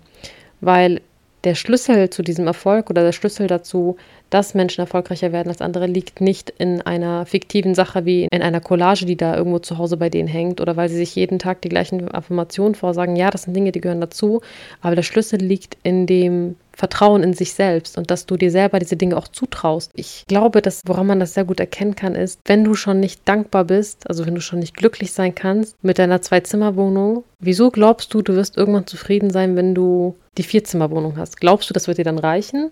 Weil 0.62 1.02
der 1.46 1.56
Schlüssel 1.56 2.10
zu 2.10 2.22
diesem 2.22 2.48
Erfolg 2.48 2.90
oder 2.90 3.04
der 3.04 3.14
Schlüssel 3.14 3.48
dazu, 3.48 3.96
dass 4.30 4.54
Menschen 4.54 4.82
erfolgreicher 4.82 5.32
werden 5.32 5.48
als 5.48 5.62
andere, 5.62 5.88
liegt 5.88 6.22
nicht 6.22 6.50
in 6.58 6.82
einer 6.82 7.26
fiktiven 7.26 7.76
Sache 7.76 8.06
wie 8.06 8.28
in 8.30 8.42
einer 8.42 8.60
Collage, 8.60 9.06
die 9.06 9.16
da 9.16 9.36
irgendwo 9.36 9.60
zu 9.60 9.78
Hause 9.78 9.98
bei 9.98 10.10
denen 10.10 10.28
hängt 10.28 10.60
oder 10.60 10.76
weil 10.76 10.90
sie 10.90 10.98
sich 10.98 11.16
jeden 11.16 11.40
Tag 11.40 11.62
die 11.62 11.70
gleichen 11.70 12.12
Affirmationen 12.12 12.76
vorsagen. 12.76 13.16
Ja, 13.16 13.30
das 13.30 13.44
sind 13.44 13.56
Dinge, 13.56 13.72
die 13.72 13.82
gehören 13.82 14.02
dazu, 14.02 14.42
aber 14.82 14.96
der 14.96 15.04
Schlüssel 15.04 15.40
liegt 15.40 15.78
in 15.84 16.06
dem 16.06 16.56
Vertrauen 16.80 17.24
in 17.24 17.34
sich 17.34 17.54
selbst 17.54 17.98
und 17.98 18.10
dass 18.10 18.26
du 18.26 18.38
dir 18.38 18.52
selber 18.52 18.80
diese 18.80 18.96
Dinge 18.96 19.18
auch 19.18 19.28
zutraust. 19.28 19.92
Ich 19.96 20.24
glaube, 20.30 20.62
dass 20.62 20.82
woran 20.86 21.08
man 21.08 21.20
das 21.20 21.34
sehr 21.34 21.44
gut 21.44 21.60
erkennen 21.60 21.94
kann, 21.94 22.16
ist, 22.16 22.40
wenn 22.46 22.64
du 22.64 22.74
schon 22.74 23.02
nicht 23.02 23.28
dankbar 23.28 23.66
bist, 23.66 24.10
also 24.10 24.26
wenn 24.26 24.34
du 24.34 24.40
schon 24.40 24.60
nicht 24.60 24.78
glücklich 24.78 25.12
sein 25.12 25.36
kannst 25.36 25.76
mit 25.84 26.00
deiner 26.00 26.22
Zwei-Zimmer-Wohnung, 26.22 27.26
wieso 27.42 27.70
glaubst 27.70 28.14
du, 28.14 28.22
du 28.22 28.34
wirst 28.34 28.56
irgendwann 28.56 28.88
zufrieden 28.88 29.30
sein, 29.30 29.58
wenn 29.58 29.76
du 29.76 30.16
die 30.38 30.44
Vier-Zimmer-Wohnung 30.44 31.18
hast? 31.18 31.42
Glaubst 31.42 31.70
du, 31.70 31.74
das 31.74 31.90
wird 31.90 31.98
dir 31.98 32.06
dann 32.06 32.18
reichen? 32.18 32.72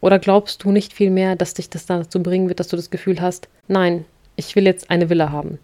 Oder 0.00 0.18
glaubst 0.18 0.64
du 0.64 0.72
nicht 0.72 0.94
viel 0.94 1.10
mehr, 1.10 1.36
dass 1.36 1.52
dich 1.52 1.68
das 1.68 1.84
dazu 1.84 2.22
bringen 2.22 2.48
wird, 2.48 2.58
dass 2.58 2.68
du 2.68 2.76
das 2.76 2.88
Gefühl 2.88 3.20
hast, 3.20 3.48
nein, 3.68 4.06
ich 4.36 4.56
will 4.56 4.64
jetzt 4.64 4.90
eine 4.90 5.10
Villa 5.10 5.30
haben? 5.30 5.58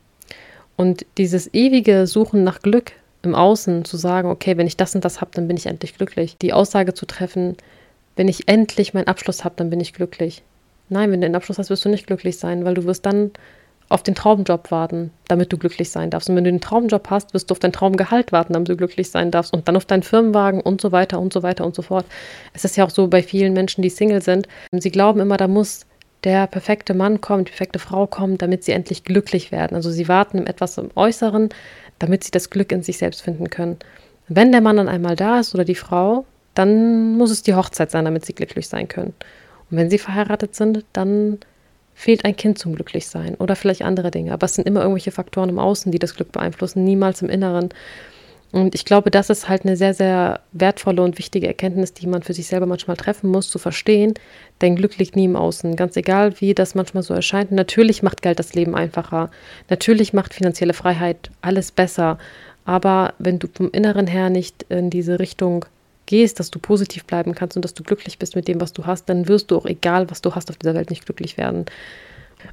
Und 0.76 1.06
dieses 1.16 1.54
ewige 1.54 2.06
Suchen 2.06 2.44
nach 2.44 2.60
Glück 2.60 2.92
im 3.22 3.34
Außen 3.34 3.86
zu 3.86 3.96
sagen, 3.96 4.28
okay, 4.28 4.58
wenn 4.58 4.66
ich 4.66 4.76
das 4.76 4.94
und 4.94 5.06
das 5.06 5.22
habe, 5.22 5.30
dann 5.32 5.48
bin 5.48 5.56
ich 5.56 5.64
endlich 5.64 5.96
glücklich. 5.96 6.36
Die 6.42 6.52
Aussage 6.52 6.92
zu 6.92 7.06
treffen, 7.06 7.56
wenn 8.18 8.26
ich 8.26 8.48
endlich 8.48 8.94
meinen 8.94 9.06
Abschluss 9.06 9.44
habe, 9.44 9.54
dann 9.56 9.70
bin 9.70 9.78
ich 9.78 9.92
glücklich. 9.92 10.42
Nein, 10.88 11.12
wenn 11.12 11.20
du 11.20 11.28
den 11.28 11.36
Abschluss 11.36 11.56
hast, 11.56 11.70
wirst 11.70 11.84
du 11.84 11.88
nicht 11.88 12.08
glücklich 12.08 12.36
sein, 12.36 12.64
weil 12.64 12.74
du 12.74 12.82
wirst 12.84 13.06
dann 13.06 13.30
auf 13.88 14.02
den 14.02 14.16
Traumjob 14.16 14.72
warten, 14.72 15.12
damit 15.28 15.52
du 15.52 15.56
glücklich 15.56 15.90
sein 15.90 16.10
darfst. 16.10 16.28
Und 16.28 16.34
wenn 16.34 16.42
du 16.42 16.50
den 16.50 16.60
Traumjob 16.60 17.08
hast, 17.10 17.32
wirst 17.32 17.48
du 17.48 17.52
auf 17.52 17.60
dein 17.60 17.72
Traumgehalt 17.72 18.32
warten, 18.32 18.54
damit 18.54 18.68
du 18.68 18.76
glücklich 18.76 19.12
sein 19.12 19.30
darfst. 19.30 19.52
Und 19.52 19.68
dann 19.68 19.76
auf 19.76 19.84
deinen 19.84 20.02
Firmenwagen 20.02 20.60
und 20.60 20.80
so 20.80 20.90
weiter 20.90 21.20
und 21.20 21.32
so 21.32 21.44
weiter 21.44 21.64
und 21.64 21.76
so 21.76 21.82
fort. 21.82 22.06
Es 22.54 22.64
ist 22.64 22.76
ja 22.76 22.84
auch 22.84 22.90
so 22.90 23.06
bei 23.06 23.22
vielen 23.22 23.52
Menschen, 23.52 23.82
die 23.82 23.88
Single 23.88 24.20
sind. 24.20 24.48
Sie 24.72 24.90
glauben 24.90 25.20
immer, 25.20 25.36
da 25.36 25.46
muss 25.46 25.86
der 26.24 26.48
perfekte 26.48 26.94
Mann 26.94 27.20
kommen, 27.20 27.44
die 27.44 27.52
perfekte 27.52 27.78
Frau 27.78 28.08
kommen, 28.08 28.36
damit 28.36 28.64
sie 28.64 28.72
endlich 28.72 29.04
glücklich 29.04 29.52
werden. 29.52 29.76
Also 29.76 29.92
sie 29.92 30.08
warten 30.08 30.48
etwas 30.48 30.76
im 30.76 30.90
Äußeren, 30.96 31.50
damit 32.00 32.24
sie 32.24 32.32
das 32.32 32.50
Glück 32.50 32.72
in 32.72 32.82
sich 32.82 32.98
selbst 32.98 33.22
finden 33.22 33.48
können. 33.48 33.76
Wenn 34.26 34.50
der 34.50 34.60
Mann 34.60 34.76
dann 34.76 34.88
einmal 34.88 35.14
da 35.14 35.38
ist 35.38 35.54
oder 35.54 35.64
die 35.64 35.76
Frau, 35.76 36.26
dann 36.58 37.16
muss 37.16 37.30
es 37.30 37.42
die 37.42 37.54
Hochzeit 37.54 37.90
sein, 37.90 38.04
damit 38.04 38.26
sie 38.26 38.34
glücklich 38.34 38.68
sein 38.68 38.88
können. 38.88 39.14
Und 39.70 39.76
wenn 39.76 39.90
sie 39.90 39.98
verheiratet 39.98 40.54
sind, 40.56 40.84
dann 40.92 41.38
fehlt 41.94 42.24
ein 42.24 42.36
Kind 42.36 42.58
zum 42.58 42.74
Glücklichsein 42.74 43.34
oder 43.36 43.56
vielleicht 43.56 43.82
andere 43.82 44.10
Dinge. 44.10 44.32
Aber 44.32 44.44
es 44.46 44.54
sind 44.54 44.66
immer 44.66 44.80
irgendwelche 44.80 45.10
Faktoren 45.10 45.48
im 45.48 45.58
Außen, 45.58 45.92
die 45.92 45.98
das 45.98 46.14
Glück 46.14 46.32
beeinflussen, 46.32 46.84
niemals 46.84 47.22
im 47.22 47.28
Inneren. 47.28 47.68
Und 48.50 48.74
ich 48.74 48.84
glaube, 48.84 49.10
das 49.10 49.30
ist 49.30 49.48
halt 49.48 49.64
eine 49.64 49.76
sehr, 49.76 49.94
sehr 49.94 50.40
wertvolle 50.52 51.02
und 51.02 51.18
wichtige 51.18 51.46
Erkenntnis, 51.46 51.92
die 51.92 52.06
man 52.06 52.22
für 52.22 52.32
sich 52.32 52.46
selber 52.46 52.66
manchmal 52.66 52.96
treffen 52.96 53.30
muss, 53.30 53.50
zu 53.50 53.58
verstehen, 53.58 54.14
dein 54.58 54.74
Glück 54.74 54.96
liegt 54.96 55.16
nie 55.16 55.26
im 55.26 55.36
Außen. 55.36 55.76
Ganz 55.76 55.96
egal, 55.96 56.40
wie 56.40 56.54
das 56.54 56.74
manchmal 56.74 57.02
so 57.02 57.14
erscheint. 57.14 57.52
Natürlich 57.52 58.02
macht 58.02 58.22
Geld 58.22 58.38
das 58.38 58.54
Leben 58.54 58.74
einfacher. 58.74 59.30
Natürlich 59.68 60.12
macht 60.12 60.34
finanzielle 60.34 60.72
Freiheit 60.72 61.30
alles 61.42 61.72
besser. 61.72 62.18
Aber 62.64 63.14
wenn 63.18 63.38
du 63.38 63.48
vom 63.52 63.70
Inneren 63.70 64.06
her 64.06 64.30
nicht 64.30 64.64
in 64.70 64.88
diese 64.88 65.18
Richtung 65.18 65.66
gehst, 66.08 66.40
dass 66.40 66.50
du 66.50 66.58
positiv 66.58 67.04
bleiben 67.04 67.34
kannst 67.34 67.54
und 67.54 67.64
dass 67.64 67.74
du 67.74 67.84
glücklich 67.84 68.18
bist 68.18 68.34
mit 68.34 68.48
dem, 68.48 68.60
was 68.60 68.72
du 68.72 68.86
hast, 68.86 69.08
dann 69.08 69.28
wirst 69.28 69.50
du 69.50 69.58
auch, 69.58 69.66
egal 69.66 70.10
was 70.10 70.22
du 70.22 70.34
hast 70.34 70.50
auf 70.50 70.56
dieser 70.56 70.74
Welt, 70.74 70.90
nicht 70.90 71.04
glücklich 71.04 71.36
werden. 71.36 71.66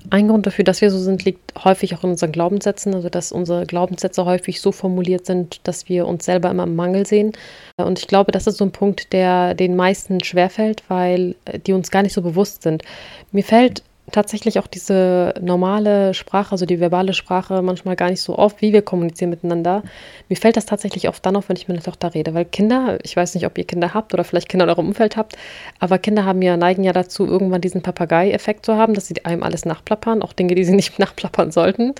Ein 0.09 0.27
Grund 0.27 0.45
dafür, 0.45 0.65
dass 0.65 0.81
wir 0.81 0.91
so 0.91 0.97
sind, 0.97 1.24
liegt 1.25 1.53
häufig 1.63 1.95
auch 1.95 2.03
in 2.03 2.09
unseren 2.09 2.31
Glaubenssätzen, 2.31 2.93
also 2.93 3.07
dass 3.07 3.31
unsere 3.31 3.65
Glaubenssätze 3.65 4.25
häufig 4.25 4.59
so 4.59 4.71
formuliert 4.71 5.25
sind, 5.25 5.62
dass 5.63 5.88
wir 5.88 6.07
uns 6.07 6.25
selber 6.25 6.50
immer 6.50 6.63
im 6.63 6.75
Mangel 6.75 7.05
sehen. 7.05 7.31
Und 7.77 8.00
ich 8.00 8.07
glaube, 8.07 8.31
das 8.31 8.47
ist 8.47 8.57
so 8.57 8.65
ein 8.65 8.71
Punkt, 8.71 9.13
der 9.13 9.53
den 9.53 9.75
meisten 9.75 10.24
schwerfällt, 10.24 10.83
weil 10.89 11.35
die 11.65 11.74
uns 11.74 11.91
gar 11.91 12.01
nicht 12.01 12.13
so 12.13 12.21
bewusst 12.21 12.63
sind. 12.63 12.83
Mir 13.31 13.43
fällt 13.43 13.83
tatsächlich 14.12 14.59
auch 14.59 14.67
diese 14.67 15.33
normale 15.41 16.13
Sprache, 16.13 16.51
also 16.51 16.65
die 16.65 16.79
verbale 16.79 17.13
Sprache, 17.13 17.62
manchmal 17.62 17.95
gar 17.95 18.09
nicht 18.09 18.21
so 18.21 18.38
oft, 18.38 18.62
wie 18.62 18.71
wir 18.71 18.81
kommunizieren 18.81 19.31
miteinander. 19.31 19.83
Mir 20.29 20.35
fällt 20.35 20.57
das 20.57 20.65
tatsächlich 20.65 21.09
oft 21.09 21.25
dann 21.25 21.35
auf, 21.35 21.50
wenn 21.50 21.55
ich 21.55 21.67
mit 21.67 21.77
einer 21.77 21.83
Tochter 21.83 22.13
rede, 22.13 22.33
weil 22.33 22.45
Kinder, 22.45 23.00
ich 23.03 23.15
weiß 23.15 23.33
nicht, 23.35 23.45
ob 23.45 23.57
ihr 23.57 23.65
Kinder 23.65 23.93
habt 23.93 24.13
oder 24.13 24.24
vielleicht 24.24 24.50
Kinder 24.50 24.65
in 24.65 24.69
eurem 24.69 24.88
Umfeld 24.88 25.17
habt, 25.17 25.35
aber 25.79 25.97
Kinder 25.97 26.25
haben 26.25 26.41
ja, 26.41 26.55
neigen 26.57 26.83
ja 26.83 26.93
dazu, 26.93 27.25
irgendwann 27.25 27.62
diesen 27.62 27.81
Papagei-Effekt 27.81 28.65
zu 28.65 28.75
haben, 28.75 28.93
dass 28.93 29.07
sie 29.07 29.25
einem 29.25 29.43
alles 29.43 29.65
nachplappern, 29.65 30.21
auch 30.21 30.33
Dinge, 30.33 30.55
die 30.55 30.63
sie 30.63 30.74
nicht 30.75 31.00
nachplappern 31.00 31.51
sollten. 31.51 31.93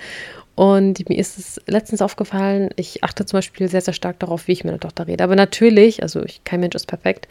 Und 0.54 1.06
mir 1.10 1.18
ist 1.18 1.38
es 1.38 1.60
letztens 1.66 2.00
aufgefallen, 2.00 2.70
ich 2.76 3.04
achte 3.04 3.26
zum 3.26 3.36
Beispiel 3.36 3.68
sehr, 3.68 3.82
sehr 3.82 3.92
stark 3.92 4.18
darauf, 4.20 4.48
wie 4.48 4.52
ich 4.52 4.64
mit 4.64 4.72
einer 4.72 4.80
Tochter 4.80 5.06
rede. 5.06 5.22
Aber 5.22 5.36
natürlich, 5.36 6.02
also 6.02 6.22
ich, 6.24 6.44
kein 6.44 6.60
Mensch 6.60 6.74
ist 6.74 6.86
perfekt, 6.86 7.28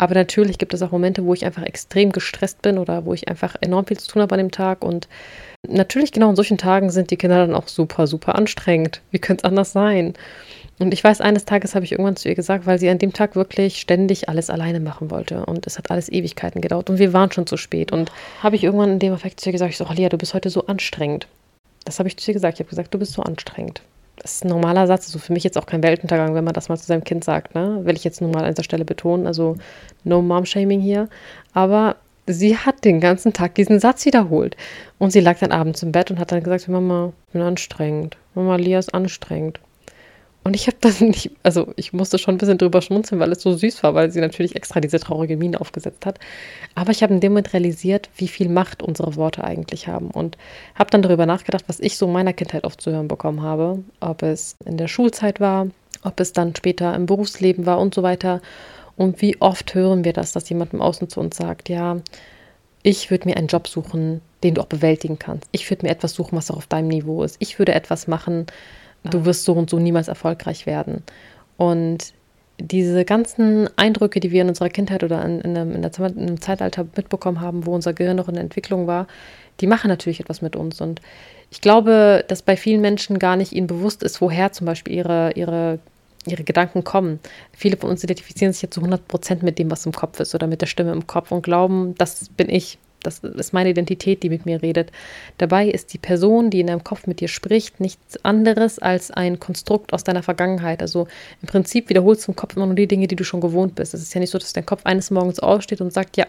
aber 0.00 0.14
natürlich 0.14 0.56
gibt 0.56 0.72
es 0.72 0.80
auch 0.80 0.92
Momente, 0.92 1.26
wo 1.26 1.34
ich 1.34 1.44
einfach 1.44 1.62
extrem 1.62 2.10
gestresst 2.10 2.62
bin 2.62 2.78
oder 2.78 3.04
wo 3.04 3.12
ich 3.12 3.28
einfach 3.28 3.56
enorm 3.60 3.84
viel 3.84 3.98
zu 3.98 4.08
tun 4.08 4.22
habe 4.22 4.34
an 4.34 4.38
dem 4.38 4.50
Tag. 4.50 4.82
Und 4.82 5.08
natürlich, 5.68 6.10
genau 6.10 6.30
an 6.30 6.36
solchen 6.36 6.56
Tagen 6.56 6.88
sind 6.88 7.10
die 7.10 7.18
Kinder 7.18 7.46
dann 7.46 7.54
auch 7.54 7.68
super, 7.68 8.06
super 8.06 8.34
anstrengend. 8.34 9.02
Wie 9.10 9.18
könnte 9.18 9.42
es 9.42 9.44
anders 9.44 9.72
sein? 9.72 10.14
Und 10.78 10.94
ich 10.94 11.04
weiß, 11.04 11.20
eines 11.20 11.44
Tages 11.44 11.74
habe 11.74 11.84
ich 11.84 11.92
irgendwann 11.92 12.16
zu 12.16 12.30
ihr 12.30 12.34
gesagt, 12.34 12.64
weil 12.64 12.78
sie 12.78 12.88
an 12.88 12.96
dem 12.96 13.12
Tag 13.12 13.36
wirklich 13.36 13.78
ständig 13.78 14.30
alles 14.30 14.48
alleine 14.48 14.80
machen 14.80 15.10
wollte. 15.10 15.44
Und 15.44 15.66
es 15.66 15.76
hat 15.76 15.90
alles 15.90 16.08
Ewigkeiten 16.08 16.62
gedauert. 16.62 16.88
Und 16.88 16.98
wir 16.98 17.12
waren 17.12 17.30
schon 17.30 17.46
zu 17.46 17.58
spät. 17.58 17.92
Und 17.92 18.10
habe 18.42 18.56
ich 18.56 18.64
irgendwann 18.64 18.92
in 18.92 19.00
dem 19.00 19.12
Effekt 19.12 19.40
zu 19.40 19.50
ihr 19.50 19.52
gesagt, 19.52 19.72
ich 19.72 19.76
so, 19.76 19.86
Lia, 19.92 20.08
du 20.08 20.16
bist 20.16 20.32
heute 20.32 20.48
so 20.48 20.66
anstrengend. 20.66 21.26
Das 21.84 21.98
habe 21.98 22.08
ich 22.08 22.16
zu 22.16 22.30
ihr 22.30 22.34
gesagt. 22.34 22.54
Ich 22.54 22.60
habe 22.60 22.70
gesagt, 22.70 22.94
du 22.94 22.98
bist 22.98 23.12
so 23.12 23.22
anstrengend 23.22 23.82
das 24.22 24.34
ist 24.34 24.44
ein 24.44 24.48
normaler 24.48 24.86
Satz, 24.86 25.06
also 25.06 25.18
für 25.18 25.32
mich 25.32 25.44
jetzt 25.44 25.56
auch 25.56 25.66
kein 25.66 25.82
Weltuntergang, 25.82 26.34
wenn 26.34 26.44
man 26.44 26.52
das 26.52 26.68
mal 26.68 26.76
zu 26.76 26.86
seinem 26.86 27.04
Kind 27.04 27.24
sagt, 27.24 27.54
ne? 27.54 27.80
Will 27.84 27.96
ich 27.96 28.04
jetzt 28.04 28.20
nun 28.20 28.30
mal 28.30 28.44
an 28.44 28.52
dieser 28.52 28.64
Stelle 28.64 28.84
betonen, 28.84 29.26
also 29.26 29.56
no 30.04 30.20
Mom-Shaming 30.20 30.80
hier. 30.80 31.08
Aber 31.54 31.96
sie 32.26 32.56
hat 32.56 32.84
den 32.84 33.00
ganzen 33.00 33.32
Tag 33.32 33.54
diesen 33.54 33.80
Satz 33.80 34.04
wiederholt. 34.04 34.56
Und 34.98 35.10
sie 35.10 35.20
lag 35.20 35.38
dann 35.38 35.52
abends 35.52 35.82
im 35.82 35.92
Bett 35.92 36.10
und 36.10 36.18
hat 36.18 36.32
dann 36.32 36.42
gesagt, 36.42 36.68
Mama, 36.68 37.12
ich 37.28 37.32
bin 37.32 37.42
anstrengend. 37.42 38.18
Mama, 38.34 38.56
Lia 38.56 38.78
ist 38.78 38.94
anstrengend. 38.94 39.58
Und 40.42 40.56
ich 40.56 40.66
habe 40.66 40.76
das 40.80 41.00
nicht, 41.00 41.30
also 41.42 41.72
ich 41.76 41.92
musste 41.92 42.18
schon 42.18 42.34
ein 42.34 42.38
bisschen 42.38 42.58
drüber 42.58 42.82
schmunzeln, 42.82 43.20
weil 43.20 43.32
es 43.32 43.42
so 43.42 43.54
süß 43.54 43.82
war, 43.82 43.94
weil 43.94 44.10
sie 44.10 44.20
natürlich 44.20 44.56
extra 44.56 44.80
diese 44.80 44.98
traurige 44.98 45.36
Miene 45.36 45.60
aufgesetzt 45.60 46.06
hat. 46.06 46.18
Aber 46.74 46.90
ich 46.90 47.02
habe 47.02 47.14
in 47.14 47.20
dem 47.20 47.32
Moment 47.32 47.52
realisiert, 47.52 48.08
wie 48.16 48.28
viel 48.28 48.48
Macht 48.48 48.82
unsere 48.82 49.16
Worte 49.16 49.44
eigentlich 49.44 49.88
haben 49.88 50.10
und 50.10 50.36
habe 50.74 50.90
dann 50.90 51.02
darüber 51.02 51.26
nachgedacht, 51.26 51.64
was 51.66 51.80
ich 51.80 51.96
so 51.96 52.06
in 52.06 52.12
meiner 52.12 52.32
Kindheit 52.32 52.64
oft 52.64 52.80
zu 52.80 52.90
hören 52.90 53.08
bekommen 53.08 53.42
habe. 53.42 53.82
Ob 54.00 54.22
es 54.22 54.56
in 54.64 54.76
der 54.76 54.88
Schulzeit 54.88 55.40
war, 55.40 55.68
ob 56.02 56.18
es 56.20 56.32
dann 56.32 56.54
später 56.56 56.94
im 56.94 57.06
Berufsleben 57.06 57.66
war 57.66 57.78
und 57.78 57.94
so 57.94 58.02
weiter. 58.02 58.40
Und 58.96 59.22
wie 59.22 59.40
oft 59.40 59.74
hören 59.74 60.04
wir 60.04 60.12
das, 60.12 60.32
dass 60.32 60.48
jemand 60.48 60.72
im 60.72 60.82
Außen 60.82 61.08
zu 61.08 61.20
uns 61.20 61.36
sagt, 61.36 61.68
ja, 61.68 61.98
ich 62.82 63.10
würde 63.10 63.28
mir 63.28 63.36
einen 63.36 63.46
Job 63.46 63.68
suchen, 63.68 64.22
den 64.42 64.54
du 64.54 64.62
auch 64.62 64.66
bewältigen 64.66 65.18
kannst. 65.18 65.48
Ich 65.52 65.68
würde 65.70 65.86
mir 65.86 65.92
etwas 65.92 66.14
suchen, 66.14 66.36
was 66.36 66.50
auch 66.50 66.56
auf 66.56 66.66
deinem 66.66 66.88
Niveau 66.88 67.22
ist. 67.22 67.36
Ich 67.38 67.58
würde 67.58 67.74
etwas 67.74 68.06
machen, 68.06 68.46
du 69.04 69.24
wirst 69.24 69.44
so 69.44 69.52
und 69.54 69.70
so 69.70 69.78
niemals 69.78 70.08
erfolgreich 70.08 70.66
werden. 70.66 71.02
Und 71.56 72.12
diese 72.58 73.04
ganzen 73.04 73.68
Eindrücke, 73.76 74.20
die 74.20 74.30
wir 74.30 74.42
in 74.42 74.48
unserer 74.48 74.68
Kindheit 74.68 75.02
oder 75.02 75.24
in, 75.24 75.40
in, 75.40 75.56
einem, 75.56 75.72
in 75.72 75.82
der, 75.82 75.92
im 75.98 76.40
Zeitalter 76.40 76.86
mitbekommen 76.96 77.40
haben, 77.40 77.66
wo 77.66 77.74
unser 77.74 77.92
Gehirn 77.92 78.16
noch 78.16 78.28
in 78.28 78.34
der 78.34 78.44
Entwicklung 78.44 78.86
war, 78.86 79.06
die 79.60 79.66
machen 79.66 79.88
natürlich 79.88 80.20
etwas 80.20 80.42
mit 80.42 80.56
uns. 80.56 80.80
Und 80.80 81.00
ich 81.50 81.60
glaube, 81.60 82.24
dass 82.28 82.42
bei 82.42 82.56
vielen 82.56 82.80
Menschen 82.80 83.18
gar 83.18 83.36
nicht 83.36 83.52
ihnen 83.52 83.66
bewusst 83.66 84.02
ist, 84.02 84.20
woher 84.20 84.52
zum 84.52 84.66
Beispiel 84.66 84.94
ihre, 84.94 85.32
ihre, 85.34 85.78
ihre 86.26 86.44
Gedanken 86.44 86.84
kommen. 86.84 87.20
Viele 87.52 87.76
von 87.76 87.90
uns 87.90 88.04
identifizieren 88.04 88.52
sich 88.52 88.62
jetzt 88.62 88.74
zu 88.74 88.80
100 88.80 89.06
Prozent 89.08 89.42
mit 89.42 89.58
dem, 89.58 89.70
was 89.70 89.86
im 89.86 89.92
Kopf 89.92 90.20
ist 90.20 90.34
oder 90.34 90.46
mit 90.46 90.60
der 90.60 90.66
Stimme 90.66 90.92
im 90.92 91.06
Kopf 91.06 91.32
und 91.32 91.42
glauben, 91.42 91.94
das 91.96 92.28
bin 92.28 92.48
ich. 92.48 92.78
Das 93.02 93.20
ist 93.20 93.52
meine 93.52 93.70
Identität, 93.70 94.22
die 94.22 94.28
mit 94.28 94.46
mir 94.46 94.62
redet. 94.62 94.90
Dabei 95.38 95.68
ist 95.68 95.92
die 95.92 95.98
Person, 95.98 96.50
die 96.50 96.60
in 96.60 96.66
deinem 96.66 96.84
Kopf 96.84 97.06
mit 97.06 97.20
dir 97.20 97.28
spricht, 97.28 97.80
nichts 97.80 98.24
anderes 98.24 98.78
als 98.78 99.10
ein 99.10 99.40
Konstrukt 99.40 99.92
aus 99.92 100.04
deiner 100.04 100.22
Vergangenheit. 100.22 100.82
Also 100.82 101.08
im 101.42 101.48
Prinzip 101.48 101.88
wiederholst 101.88 102.26
du 102.26 102.32
im 102.32 102.36
Kopf 102.36 102.56
immer 102.56 102.66
nur 102.66 102.74
die 102.74 102.88
Dinge, 102.88 103.08
die 103.08 103.16
du 103.16 103.24
schon 103.24 103.40
gewohnt 103.40 103.74
bist. 103.74 103.94
Es 103.94 104.02
ist 104.02 104.14
ja 104.14 104.20
nicht 104.20 104.30
so, 104.30 104.38
dass 104.38 104.52
dein 104.52 104.66
Kopf 104.66 104.82
eines 104.84 105.10
Morgens 105.10 105.40
aufsteht 105.40 105.80
und 105.80 105.92
sagt, 105.92 106.16
ja, 106.16 106.26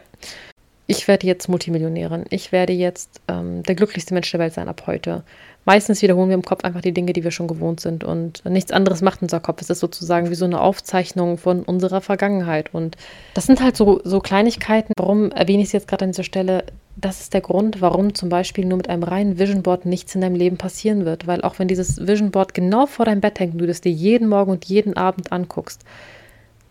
ich 0.88 1.08
werde 1.08 1.26
jetzt 1.26 1.48
Multimillionärin. 1.48 2.26
Ich 2.30 2.52
werde 2.52 2.74
jetzt 2.74 3.22
ähm, 3.28 3.64
der 3.64 3.76
glücklichste 3.76 4.14
Mensch 4.14 4.30
der 4.32 4.40
Welt 4.40 4.54
sein 4.54 4.68
ab 4.68 4.84
heute 4.88 5.24
meistens 5.66 6.02
wiederholen 6.02 6.30
wir 6.30 6.36
im 6.36 6.44
Kopf 6.44 6.64
einfach 6.64 6.82
die 6.82 6.94
Dinge, 6.94 7.14
die 7.14 7.24
wir 7.24 7.32
schon 7.32 7.48
gewohnt 7.48 7.80
sind. 7.80 8.04
Und 8.04 8.44
nichts 8.46 8.72
anderes 8.72 9.02
macht 9.02 9.22
unser 9.22 9.40
Kopf. 9.40 9.62
Es 9.62 9.70
ist 9.70 9.80
sozusagen 9.80 10.30
wie 10.30 10.36
so 10.36 10.46
eine 10.46 10.62
Aufzeichnung 10.62 11.38
von 11.38 11.64
unserer 11.64 12.02
Vergangenheit. 12.02 12.74
Und 12.74 12.98
das 13.34 13.46
sind 13.46 13.62
halt 13.62 13.78
so, 13.78 14.02
so 14.04 14.20
Kleinigkeiten. 14.20 14.94
Warum 14.98 15.32
erwähne 15.32 15.62
ich 15.62 15.68
es 15.68 15.74
jetzt 15.74 15.88
gerade 15.88 16.06
an 16.06 16.12
dieser 16.12 16.24
Stelle? 16.24 16.66
Das 16.96 17.22
ist 17.22 17.34
der 17.34 17.42
Grund, 17.42 17.82
warum 17.82 18.16
zum 18.16 18.30
Beispiel 18.30 18.66
nur 18.66 18.78
mit 18.78 18.90
einem 18.90 19.04
reinen 19.04 19.40
Vision 19.40 19.64
Board 19.64 19.86
nichts 19.86 20.14
in 20.16 20.22
deinem 20.22 20.36
Leben 20.36 20.58
passieren 20.58 21.06
wird. 21.06 21.28
Weil 21.28 21.42
auch 21.42 21.60
wenn 21.60 21.68
dieses 21.68 22.06
Vision 22.06 22.32
Board 22.32 22.54
genau 22.54 22.86
vor 22.86 23.06
deinem 23.06 23.22
Bett 23.22 23.40
hängt, 23.40 23.60
du 23.60 23.68
das 23.68 23.82
dir 23.82 23.92
jeden 23.92 24.28
Morgen 24.28 24.52
und 24.52 24.66
jeden 24.66 24.98
Abend 24.98 25.32
anguckst, 25.32 25.84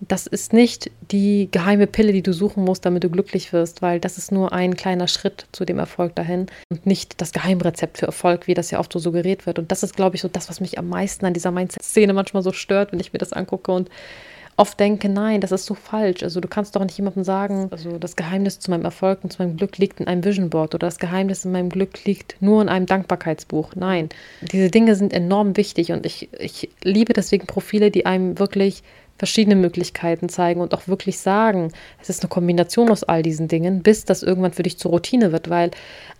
das 0.01 0.27
ist 0.27 0.53
nicht 0.53 0.91
die 1.11 1.49
geheime 1.51 1.87
Pille, 1.87 2.13
die 2.13 2.23
du 2.23 2.33
suchen 2.33 2.65
musst, 2.65 2.87
damit 2.87 3.05
du 3.05 3.11
glücklich 3.11 3.53
wirst, 3.53 3.83
weil 3.83 4.01
das 4.01 4.19
ist 4.19 4.33
nur 4.33 4.53
ein 4.53 4.75
kleiner 4.75 5.09
Schritt 5.09 5.47
zu 5.53 5.65
dem 5.65 5.79
Erfolg 5.79 6.15
dahin 6.15 6.47
und 6.71 6.87
nicht 6.87 7.21
das 7.21 7.33
Geheimrezept 7.33 7.99
für 7.99 8.07
Erfolg, 8.07 8.47
wie 8.47 8.55
das 8.55 8.71
ja 8.71 8.79
oft 8.79 8.93
so 8.93 8.99
suggeriert 8.99 9.47
wird. 9.47 9.59
Und 9.59 9.71
das 9.71 9.83
ist, 9.83 9.97
glaube 9.97 10.17
ich, 10.17 10.23
so 10.23 10.29
das, 10.29 10.49
was 10.49 10.61
mich 10.61 10.79
am 10.79 10.89
meisten 10.89 11.27
an 11.27 11.35
dieser 11.35 11.51
Mindset-Szene 11.51 12.13
manchmal 12.15 12.43
so 12.43 12.53
stört, 12.53 12.93
wenn 12.93 13.01
ich 13.01 13.13
mir 13.13 13.19
das 13.19 13.33
angucke 13.33 13.73
und 13.73 13.91
oft 14.61 14.79
denke, 14.79 15.09
nein, 15.09 15.41
das 15.41 15.53
ist 15.53 15.65
so 15.65 15.75
falsch. 15.75 16.23
Also 16.23 16.41
du 16.41 16.49
kannst 16.49 16.77
doch 16.77 16.85
nicht 16.85 16.97
jemandem 16.97 17.25
sagen, 17.25 17.69
also 17.71 17.99
das 17.99 18.15
Geheimnis 18.15 18.59
zu 18.59 18.71
meinem 18.71 18.85
Erfolg 18.85 19.21
und 19.23 19.33
zu 19.33 19.43
meinem 19.43 19.57
Glück 19.57 19.79
liegt 19.79 20.01
in 20.01 20.07
einem 20.07 20.23
Vision 20.23 20.51
Board 20.51 20.75
oder 20.75 20.87
das 20.87 20.99
Geheimnis 20.99 21.47
in 21.47 21.53
meinem 21.53 21.71
Glück 21.71 22.05
liegt 22.05 22.37
nur 22.41 22.61
in 22.61 22.69
einem 22.69 22.87
Dankbarkeitsbuch. 22.87 23.73
Nein, 23.75 24.11
diese 24.43 24.71
Dinge 24.71 24.97
sind 24.97 25.15
enorm 25.15 25.57
wichtig 25.57 25.93
und 25.93 26.05
ich, 26.05 26.29
ich 26.39 26.69
liebe 26.83 27.15
deswegen 27.15 27.47
Profile, 27.47 27.91
die 27.91 28.05
einem 28.05 28.39
wirklich 28.39 28.83
verschiedene 29.21 29.55
Möglichkeiten 29.55 30.31
zeigen 30.31 30.63
und 30.63 30.73
auch 30.73 30.89
wirklich 30.89 31.19
sagen, 31.19 31.73
es 32.01 32.09
ist 32.09 32.23
eine 32.23 32.31
Kombination 32.31 32.91
aus 32.91 33.05
all 33.05 33.23
diesen 33.23 33.49
Dingen, 33.49 33.83
bis 33.83 34.07
das 34.07 34.23
irgendwann 34.23 34.55
für 34.55 34.63
dich 34.63 34.79
zur 34.79 34.93
Routine 34.93 35.31
wird, 35.31 35.51
weil 35.51 35.73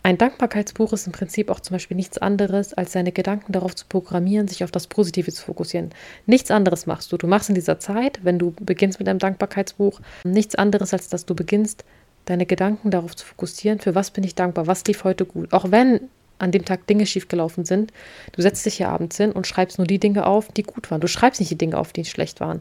ein 0.03 0.19
Dankbarkeitsbuch 0.19 0.93
ist 0.93 1.07
im 1.07 1.13
Prinzip 1.15 1.51
auch 1.51 1.61
zum 1.61 1.77
Beispiel 1.77 1.97
nichts 1.97 2.19
anderes, 2.19 2.75
als 2.75 2.93
seine 2.93 3.11
Gedanken 3.11 3.53
darauf 3.53 3.75
zu 3.75 3.87
programmieren, 3.89 4.49
sich 4.49 4.65
auf 4.65 4.71
das 4.71 4.87
Positive 4.87 5.33
zu 5.33 5.43
fokussieren. 5.43 5.93
Nichts 6.27 6.51
anderes 6.51 6.85
machst 6.85 7.11
du. 7.11 7.17
Du 7.17 7.27
machst 7.27 7.49
in 7.49 7.55
dieser 7.55 7.79
Zeit, 7.79 8.21
wenn 8.23 8.39
du 8.39 8.51
beginnst 8.61 8.99
mit 8.99 9.09
einem 9.09 9.19
Dankbarkeitsbuch, 9.19 10.03
nichts 10.23 10.55
anderes, 10.55 10.93
als 10.93 11.09
dass 11.09 11.25
du 11.25 11.35
beginnst, 11.35 11.87
deine 12.27 12.45
Gedanken 12.45 12.91
darauf 12.91 13.17
zu 13.17 13.25
fokussieren, 13.25 13.79
für 13.79 13.95
was 13.95 14.11
bin 14.11 14.25
ich 14.25 14.35
dankbar, 14.35 14.67
was 14.67 14.85
lief 14.85 15.05
heute 15.05 15.25
gut. 15.25 15.55
Auch 15.55 15.71
wenn 15.71 16.11
an 16.41 16.53
dem 16.53 16.65
Tag 16.65 16.87
Dinge 16.87 17.07
schiefgelaufen 17.07 17.65
sind. 17.65 17.93
Du 18.33 18.43
setzt 18.43 18.67
dich 18.67 18.75
hier 18.77 18.89
abends 18.89 19.17
hin 19.17 19.33
und 19.33 19.47
schreibst 19.47 19.79
nur 19.79 19.87
die 19.87 19.99
Dinge 19.99 20.27
auf, 20.27 20.49
die 20.49 20.63
gut 20.63 20.91
waren. 20.91 21.01
Du 21.01 21.09
schreibst 21.09 21.41
nicht 21.41 21.51
die 21.51 21.59
Dinge 21.59 21.79
auf, 21.79 21.93
die 21.93 22.05
schlecht 22.05 22.41
waren. 22.41 22.61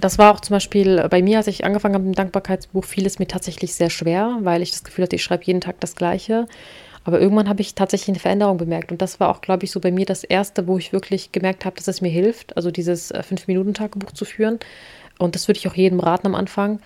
Das 0.00 0.18
war 0.18 0.34
auch 0.34 0.40
zum 0.40 0.54
Beispiel 0.54 1.06
bei 1.08 1.22
mir, 1.22 1.38
als 1.38 1.46
ich 1.46 1.64
angefangen 1.64 1.94
habe 1.94 2.04
mit 2.04 2.14
dem 2.14 2.16
Dankbarkeitsbuch, 2.16 2.84
fiel 2.84 3.06
es 3.06 3.18
mir 3.18 3.28
tatsächlich 3.28 3.74
sehr 3.74 3.90
schwer, 3.90 4.38
weil 4.40 4.60
ich 4.60 4.72
das 4.72 4.82
Gefühl 4.82 5.04
hatte, 5.04 5.16
ich 5.16 5.22
schreibe 5.22 5.44
jeden 5.44 5.60
Tag 5.60 5.80
das 5.80 5.94
Gleiche. 5.94 6.46
Aber 7.04 7.20
irgendwann 7.20 7.48
habe 7.48 7.60
ich 7.60 7.74
tatsächlich 7.74 8.08
eine 8.08 8.18
Veränderung 8.18 8.56
bemerkt. 8.56 8.90
Und 8.90 9.02
das 9.02 9.20
war 9.20 9.28
auch, 9.28 9.42
glaube 9.42 9.64
ich, 9.64 9.70
so 9.70 9.78
bei 9.78 9.92
mir 9.92 10.06
das 10.06 10.24
Erste, 10.24 10.66
wo 10.66 10.78
ich 10.78 10.92
wirklich 10.92 11.32
gemerkt 11.32 11.64
habe, 11.64 11.76
dass 11.76 11.86
es 11.86 12.00
mir 12.00 12.08
hilft, 12.08 12.56
also 12.56 12.70
dieses 12.70 13.10
äh, 13.10 13.22
Fünf-Minuten-Tagebuch 13.22 14.12
zu 14.12 14.24
führen. 14.24 14.58
Und 15.18 15.34
das 15.34 15.46
würde 15.46 15.58
ich 15.58 15.68
auch 15.68 15.74
jedem 15.74 16.00
raten 16.00 16.26
am 16.26 16.34
Anfang. 16.34 16.80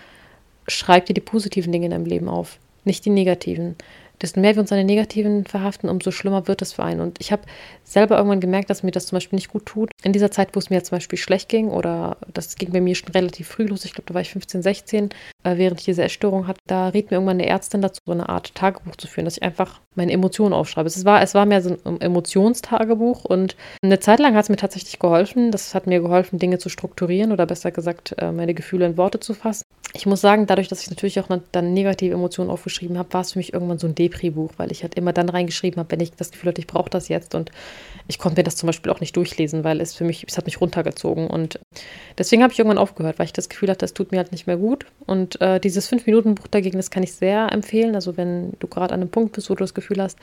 Schreib 0.66 1.07
dir 1.07 1.14
die 1.14 1.21
positiven 1.21 1.73
Dinge 1.73 1.87
in 1.87 1.92
deinem 1.92 2.04
Leben 2.04 2.28
auf, 2.28 2.59
nicht 2.85 3.04
die 3.04 3.11
negativen 3.11 3.76
desto 4.22 4.40
mehr 4.40 4.54
wir 4.54 4.60
uns 4.60 4.72
an 4.72 4.78
den 4.78 4.87
Negativen 4.87 5.44
verhaften, 5.44 5.88
umso 5.88 6.10
schlimmer 6.10 6.48
wird 6.48 6.62
es 6.62 6.72
für 6.72 6.84
einen. 6.84 7.00
Und 7.00 7.20
ich 7.20 7.32
habe 7.32 7.42
selber 7.84 8.16
irgendwann 8.16 8.40
gemerkt, 8.40 8.70
dass 8.70 8.82
mir 8.82 8.90
das 8.90 9.06
zum 9.06 9.16
Beispiel 9.16 9.37
nicht 9.37 9.50
gut 9.50 9.66
tut. 9.66 9.90
In 10.02 10.12
dieser 10.12 10.30
Zeit, 10.30 10.54
wo 10.54 10.58
es 10.58 10.70
mir 10.70 10.82
zum 10.82 10.96
Beispiel 10.96 11.18
schlecht 11.18 11.48
ging, 11.48 11.68
oder 11.68 12.16
das 12.32 12.56
ging 12.56 12.72
bei 12.72 12.80
mir 12.80 12.94
schon 12.94 13.10
relativ 13.10 13.48
früh 13.48 13.64
los, 13.64 13.84
ich 13.84 13.92
glaube, 13.92 14.06
da 14.06 14.14
war 14.14 14.20
ich 14.20 14.30
15, 14.30 14.62
16, 14.62 15.04
äh, 15.06 15.10
während 15.45 15.80
ich 15.80 15.87
diese 15.87 16.02
Essstörung 16.02 16.47
hatte, 16.47 16.61
da 16.66 16.88
riet 16.88 17.11
mir 17.11 17.16
irgendwann 17.16 17.38
eine 17.38 17.47
Ärztin 17.47 17.80
dazu, 17.80 18.00
so 18.04 18.12
eine 18.12 18.28
Art 18.28 18.54
Tagebuch 18.54 18.97
zu 18.97 19.07
führen, 19.07 19.25
dass 19.25 19.37
ich 19.37 19.42
einfach 19.42 19.80
meine 19.95 20.12
Emotionen 20.12 20.52
aufschreibe. 20.52 20.87
Es 20.87 21.04
war, 21.04 21.23
es 21.23 21.35
war 21.35 21.47
mehr 21.47 21.62
so 21.62 21.76
ein 21.85 22.00
Emotionstagebuch 22.00 23.25
und 23.25 23.57
eine 23.83 24.00
Zeit 24.00 24.18
lang 24.18 24.35
hat 24.35 24.45
es 24.45 24.49
mir 24.49 24.57
tatsächlich 24.57 24.99
geholfen. 24.99 25.50
Das 25.50 25.75
hat 25.75 25.87
mir 25.87 26.00
geholfen, 26.00 26.38
Dinge 26.38 26.59
zu 26.59 26.68
strukturieren 26.68 27.33
oder 27.33 27.47
besser 27.47 27.71
gesagt, 27.71 28.14
äh, 28.18 28.33
meine 28.33 28.54
Gefühle 28.54 28.87
in 28.87 28.97
Worte 28.97 29.21
zu 29.21 29.35
fassen. 29.35 29.62
Ich 29.95 30.07
muss 30.07 30.21
sagen, 30.21 30.47
dadurch, 30.47 30.68
dass 30.68 30.83
ich 30.83 30.90
natürlich 30.90 31.18
auch 31.18 31.28
dann 31.50 31.73
negative 31.73 32.14
Emotionen 32.14 32.50
aufgeschrieben 32.50 32.99
habe, 32.99 33.12
war 33.12 33.23
es 33.23 33.33
für 33.33 33.38
mich 33.38 33.54
irgendwann 33.54 33.78
so 33.78 33.87
ein 33.87 33.95
Depri-Buch, 33.95 34.52
weil 34.59 34.71
ich 34.71 34.83
halt 34.83 34.95
immer 34.97 35.12
dann 35.12 35.28
reingeschrieben 35.30 35.78
habe, 35.78 35.90
wenn 35.90 36.00
ich 36.00 36.12
das 36.12 36.30
Gefühl 36.30 36.50
hatte, 36.50 36.61
ich 36.61 36.66
brauche 36.66 36.90
das 36.90 37.09
jetzt. 37.09 37.35
Und 37.35 37.50
ich 38.07 38.18
konnte 38.18 38.38
mir 38.38 38.45
das 38.45 38.57
zum 38.57 38.66
Beispiel 38.66 38.92
auch 38.92 39.00
nicht 39.00 39.16
durchlesen, 39.16 39.64
weil 39.64 39.80
es 39.80 39.95
für 39.95 40.04
mich, 40.04 40.25
es 40.28 40.37
hat 40.37 40.45
mich 40.45 40.61
runtergezogen. 40.61 41.26
Und 41.26 41.59
deswegen 42.18 42.42
habe 42.42 42.52
ich 42.52 42.59
irgendwann 42.59 42.78
aufgehört, 42.78 43.18
weil 43.18 43.26
ich 43.26 43.33
das 43.33 43.49
Gefühl 43.49 43.71
hatte, 43.71 43.80
das 43.80 43.95
tut 43.95 44.12
mir 44.12 44.18
halt 44.18 44.33
nicht 44.33 44.47
mehr 44.47 44.59
gut. 44.59 44.87
Und 45.07 45.27
äh, 45.37 45.61
dieses 45.61 45.90
5-Minuten-Buch 45.90 46.47
dagegen, 46.49 46.78
das 46.78 46.90
kann 46.90 47.02
ich 47.02 47.12
sehr 47.12 47.52
empfehlen. 47.52 47.94
Also 47.94 48.16
wenn 48.16 48.52
du 48.58 48.66
gerade 48.66 48.94
an 48.94 49.00
einem 49.00 49.11
Punkt 49.11 49.32
bist, 49.32 49.50
wo 49.50 49.54
du 49.54 49.64
das 49.64 49.75
Gefühl 49.75 50.02
hast, 50.02 50.18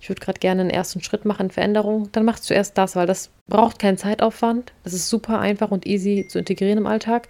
ich 0.00 0.08
würde 0.08 0.20
gerade 0.20 0.38
gerne 0.38 0.60
einen 0.62 0.70
ersten 0.70 1.02
Schritt 1.02 1.24
machen, 1.24 1.50
Veränderung, 1.50 2.10
dann 2.12 2.24
mach 2.24 2.38
zuerst 2.38 2.78
das, 2.78 2.96
weil 2.96 3.06
das 3.06 3.30
braucht 3.48 3.78
keinen 3.78 3.98
Zeitaufwand. 3.98 4.72
Das 4.84 4.92
ist 4.92 5.08
super 5.08 5.40
einfach 5.40 5.70
und 5.70 5.86
easy 5.86 6.26
zu 6.28 6.38
integrieren 6.38 6.78
im 6.78 6.86
Alltag. 6.86 7.28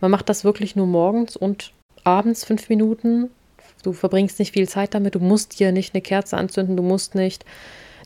Man 0.00 0.10
macht 0.10 0.28
das 0.28 0.44
wirklich 0.44 0.76
nur 0.76 0.86
morgens 0.86 1.36
und 1.36 1.72
abends 2.04 2.44
fünf 2.44 2.68
Minuten. 2.68 3.30
Du 3.82 3.92
verbringst 3.92 4.38
nicht 4.38 4.52
viel 4.52 4.68
Zeit 4.68 4.94
damit. 4.94 5.14
Du 5.14 5.20
musst 5.20 5.58
dir 5.58 5.72
nicht 5.72 5.94
eine 5.94 6.02
Kerze 6.02 6.36
anzünden. 6.36 6.76
Du 6.76 6.82
musst 6.82 7.14
nicht 7.14 7.44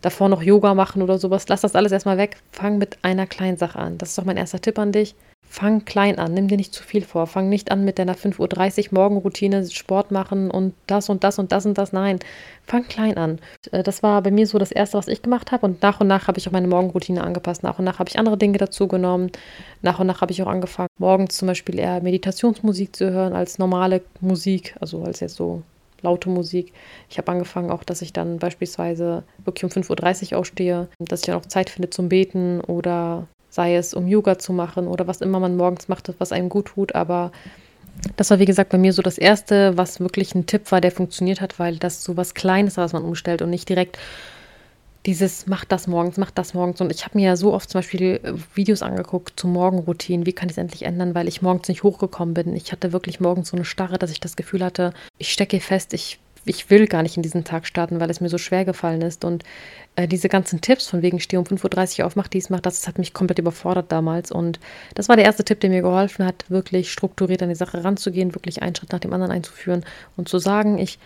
davor 0.02 0.28
noch 0.28 0.42
Yoga 0.42 0.74
machen 0.74 1.02
oder 1.02 1.18
sowas. 1.18 1.48
Lass 1.48 1.62
das 1.62 1.74
alles 1.74 1.92
erstmal 1.92 2.18
weg. 2.18 2.36
Fang 2.52 2.78
mit 2.78 2.98
einer 3.02 3.26
kleinen 3.26 3.56
Sache 3.56 3.78
an. 3.78 3.98
Das 3.98 4.10
ist 4.10 4.18
doch 4.18 4.24
mein 4.24 4.36
erster 4.36 4.60
Tipp 4.60 4.78
an 4.78 4.92
dich. 4.92 5.14
Fang 5.58 5.86
klein 5.86 6.18
an, 6.18 6.34
nimm 6.34 6.48
dir 6.48 6.58
nicht 6.58 6.74
zu 6.74 6.82
viel 6.82 7.02
vor. 7.02 7.26
Fang 7.26 7.48
nicht 7.48 7.70
an 7.70 7.82
mit 7.82 7.98
deiner 7.98 8.14
5.30 8.14 8.88
Uhr 8.88 8.94
Morgenroutine, 8.94 9.66
Sport 9.70 10.10
machen 10.10 10.50
und 10.50 10.74
das 10.86 11.08
und 11.08 11.24
das 11.24 11.38
und 11.38 11.50
das 11.50 11.64
und 11.64 11.78
das. 11.78 11.94
Nein, 11.94 12.18
fang 12.66 12.86
klein 12.86 13.16
an. 13.16 13.38
Äh, 13.72 13.82
das 13.82 14.02
war 14.02 14.20
bei 14.20 14.30
mir 14.30 14.46
so 14.46 14.58
das 14.58 14.70
Erste, 14.70 14.98
was 14.98 15.08
ich 15.08 15.22
gemacht 15.22 15.52
habe. 15.52 15.64
Und 15.64 15.80
nach 15.80 15.98
und 15.98 16.08
nach 16.08 16.28
habe 16.28 16.38
ich 16.38 16.46
auch 16.46 16.52
meine 16.52 16.68
Morgenroutine 16.68 17.24
angepasst. 17.24 17.62
Nach 17.62 17.78
und 17.78 17.86
nach 17.86 17.98
habe 17.98 18.10
ich 18.10 18.18
andere 18.18 18.36
Dinge 18.36 18.58
dazu 18.58 18.86
genommen. 18.86 19.32
Nach 19.80 19.98
und 19.98 20.08
nach 20.08 20.20
habe 20.20 20.30
ich 20.30 20.42
auch 20.42 20.46
angefangen, 20.46 20.90
morgens 20.98 21.38
zum 21.38 21.48
Beispiel 21.48 21.78
eher 21.78 22.02
Meditationsmusik 22.02 22.94
zu 22.94 23.10
hören 23.10 23.32
als 23.32 23.58
normale 23.58 24.02
Musik, 24.20 24.76
also 24.80 25.04
als 25.04 25.20
jetzt 25.20 25.36
so 25.36 25.62
laute 26.02 26.28
Musik. 26.28 26.74
Ich 27.08 27.16
habe 27.16 27.32
angefangen 27.32 27.70
auch, 27.70 27.82
dass 27.82 28.02
ich 28.02 28.12
dann 28.12 28.38
beispielsweise 28.38 29.22
wirklich 29.42 29.64
um 29.64 29.70
5.30 29.70 30.32
Uhr 30.32 30.38
aufstehe, 30.38 30.88
dass 30.98 31.20
ich 31.20 31.26
dann 31.26 31.36
auch 31.36 31.46
Zeit 31.46 31.70
finde 31.70 31.88
zum 31.88 32.10
Beten 32.10 32.60
oder 32.60 33.26
sei 33.56 33.76
es 33.76 33.94
um 33.94 34.06
Yoga 34.06 34.38
zu 34.38 34.52
machen 34.52 34.86
oder 34.86 35.06
was 35.06 35.22
immer 35.22 35.40
man 35.40 35.56
morgens 35.56 35.88
macht, 35.88 36.12
was 36.18 36.30
einem 36.30 36.50
gut 36.50 36.66
tut. 36.66 36.94
Aber 36.94 37.32
das 38.16 38.30
war, 38.30 38.38
wie 38.38 38.44
gesagt, 38.44 38.70
bei 38.70 38.78
mir 38.78 38.92
so 38.92 39.00
das 39.00 39.16
Erste, 39.16 39.76
was 39.78 39.98
wirklich 39.98 40.34
ein 40.34 40.44
Tipp 40.44 40.70
war, 40.70 40.82
der 40.82 40.92
funktioniert 40.92 41.40
hat, 41.40 41.58
weil 41.58 41.78
das 41.78 42.04
so 42.04 42.18
was 42.18 42.34
Kleines 42.34 42.76
war, 42.76 42.84
was 42.84 42.92
man 42.92 43.02
umstellt 43.02 43.40
und 43.40 43.50
nicht 43.50 43.68
direkt 43.68 43.98
dieses 45.06 45.46
macht 45.46 45.72
das 45.72 45.86
morgens, 45.86 46.18
macht 46.18 46.36
das 46.36 46.52
morgens. 46.52 46.80
Und 46.80 46.92
ich 46.92 47.04
habe 47.04 47.16
mir 47.16 47.28
ja 47.28 47.36
so 47.36 47.54
oft 47.54 47.70
zum 47.70 47.78
Beispiel 47.78 48.20
Videos 48.54 48.82
angeguckt 48.82 49.40
zu 49.40 49.48
Morgenroutinen. 49.48 50.26
Wie 50.26 50.32
kann 50.32 50.48
ich 50.48 50.54
es 50.54 50.58
endlich 50.58 50.82
ändern, 50.82 51.14
weil 51.14 51.28
ich 51.28 51.40
morgens 51.40 51.68
nicht 51.68 51.82
hochgekommen 51.82 52.34
bin. 52.34 52.54
Ich 52.56 52.72
hatte 52.72 52.92
wirklich 52.92 53.20
morgens 53.20 53.48
so 53.48 53.56
eine 53.56 53.64
Starre, 53.64 53.98
dass 53.98 54.10
ich 54.10 54.20
das 54.20 54.36
Gefühl 54.36 54.62
hatte, 54.62 54.92
ich 55.16 55.32
stecke 55.32 55.60
fest, 55.60 55.94
ich 55.94 56.18
ich 56.46 56.70
will 56.70 56.86
gar 56.86 57.02
nicht 57.02 57.16
in 57.16 57.22
diesen 57.22 57.44
Tag 57.44 57.66
starten, 57.66 58.00
weil 58.00 58.10
es 58.10 58.20
mir 58.20 58.28
so 58.28 58.38
schwer 58.38 58.64
gefallen 58.64 59.02
ist. 59.02 59.24
Und 59.24 59.44
äh, 59.96 60.08
diese 60.08 60.28
ganzen 60.28 60.60
Tipps 60.60 60.88
von 60.88 61.02
wegen 61.02 61.20
steh 61.20 61.36
um 61.36 61.44
5.30 61.44 62.00
Uhr 62.00 62.06
auf, 62.06 62.16
mach 62.16 62.28
dies, 62.28 62.50
mach 62.50 62.60
das, 62.60 62.80
das 62.80 62.88
hat 62.88 62.98
mich 62.98 63.12
komplett 63.12 63.38
überfordert 63.38 63.90
damals. 63.90 64.30
Und 64.30 64.60
das 64.94 65.08
war 65.08 65.16
der 65.16 65.24
erste 65.24 65.44
Tipp, 65.44 65.60
der 65.60 65.70
mir 65.70 65.82
geholfen 65.82 66.24
hat, 66.24 66.44
wirklich 66.48 66.92
strukturiert 66.92 67.42
an 67.42 67.48
die 67.48 67.54
Sache 67.54 67.84
ranzugehen, 67.84 68.34
wirklich 68.34 68.62
einen 68.62 68.74
Schritt 68.74 68.92
nach 68.92 69.00
dem 69.00 69.12
anderen 69.12 69.32
einzuführen 69.32 69.84
und 70.16 70.28
zu 70.28 70.38
sagen, 70.38 70.78
ich 70.78 70.98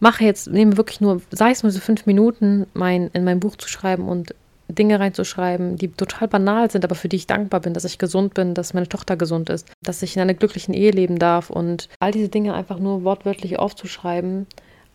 mache 0.00 0.24
jetzt, 0.24 0.48
nehme 0.48 0.76
wirklich 0.76 1.00
nur, 1.00 1.22
sei 1.30 1.50
es 1.50 1.62
nur 1.62 1.72
so 1.72 1.80
fünf 1.80 2.06
Minuten, 2.06 2.66
mein, 2.74 3.08
in 3.12 3.24
mein 3.24 3.40
Buch 3.40 3.56
zu 3.56 3.68
schreiben 3.68 4.08
und 4.08 4.34
Dinge 4.68 5.00
reinzuschreiben, 5.00 5.76
die 5.76 5.88
total 5.88 6.28
banal 6.28 6.70
sind, 6.70 6.84
aber 6.84 6.94
für 6.94 7.08
die 7.08 7.16
ich 7.16 7.26
dankbar 7.26 7.60
bin, 7.60 7.72
dass 7.72 7.84
ich 7.84 7.98
gesund 7.98 8.34
bin, 8.34 8.52
dass 8.52 8.74
meine 8.74 8.88
Tochter 8.88 9.16
gesund 9.16 9.48
ist, 9.48 9.66
dass 9.82 10.02
ich 10.02 10.14
in 10.14 10.22
einer 10.22 10.34
glücklichen 10.34 10.74
Ehe 10.74 10.90
leben 10.90 11.18
darf 11.18 11.48
und 11.48 11.88
all 12.00 12.12
diese 12.12 12.28
Dinge 12.28 12.52
einfach 12.52 12.78
nur 12.78 13.02
wortwörtlich 13.02 13.58
aufzuschreiben, 13.58 14.46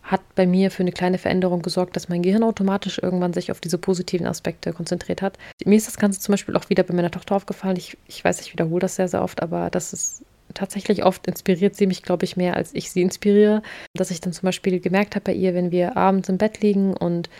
hat 0.04 0.20
bei 0.34 0.46
mir 0.46 0.70
für 0.70 0.82
eine 0.82 0.92
kleine 0.92 1.18
Veränderung 1.18 1.62
gesorgt, 1.62 1.96
dass 1.96 2.10
mein 2.10 2.22
Gehirn 2.22 2.42
automatisch 2.42 2.98
irgendwann 3.02 3.32
sich 3.32 3.50
auf 3.50 3.60
diese 3.60 3.78
positiven 3.78 4.26
Aspekte 4.26 4.72
konzentriert 4.72 5.22
hat. 5.22 5.38
Mir 5.64 5.76
ist 5.76 5.86
das 5.86 5.96
Ganze 5.96 6.20
zum 6.20 6.34
Beispiel 6.34 6.56
auch 6.56 6.68
wieder 6.68 6.82
bei 6.82 6.94
meiner 6.94 7.10
Tochter 7.10 7.34
aufgefallen. 7.34 7.76
Ich, 7.76 7.96
ich 8.06 8.22
weiß, 8.22 8.40
ich 8.42 8.52
wiederhole 8.52 8.80
das 8.80 8.96
sehr, 8.96 9.08
sehr 9.08 9.22
oft, 9.22 9.42
aber 9.42 9.70
das 9.70 9.94
ist 9.94 10.24
tatsächlich 10.52 11.04
oft 11.04 11.26
inspiriert 11.26 11.74
sie 11.74 11.86
mich, 11.86 12.02
glaube 12.02 12.24
ich, 12.26 12.36
mehr, 12.36 12.54
als 12.54 12.74
ich 12.74 12.90
sie 12.90 13.00
inspiriere. 13.00 13.62
Dass 13.94 14.10
ich 14.10 14.20
dann 14.20 14.34
zum 14.34 14.46
Beispiel 14.46 14.78
gemerkt 14.78 15.14
habe 15.14 15.24
bei 15.24 15.32
ihr, 15.32 15.54
wenn 15.54 15.70
wir 15.70 15.96
abends 15.96 16.28
im 16.28 16.36
Bett 16.36 16.60
liegen 16.60 16.94
und 16.94 17.30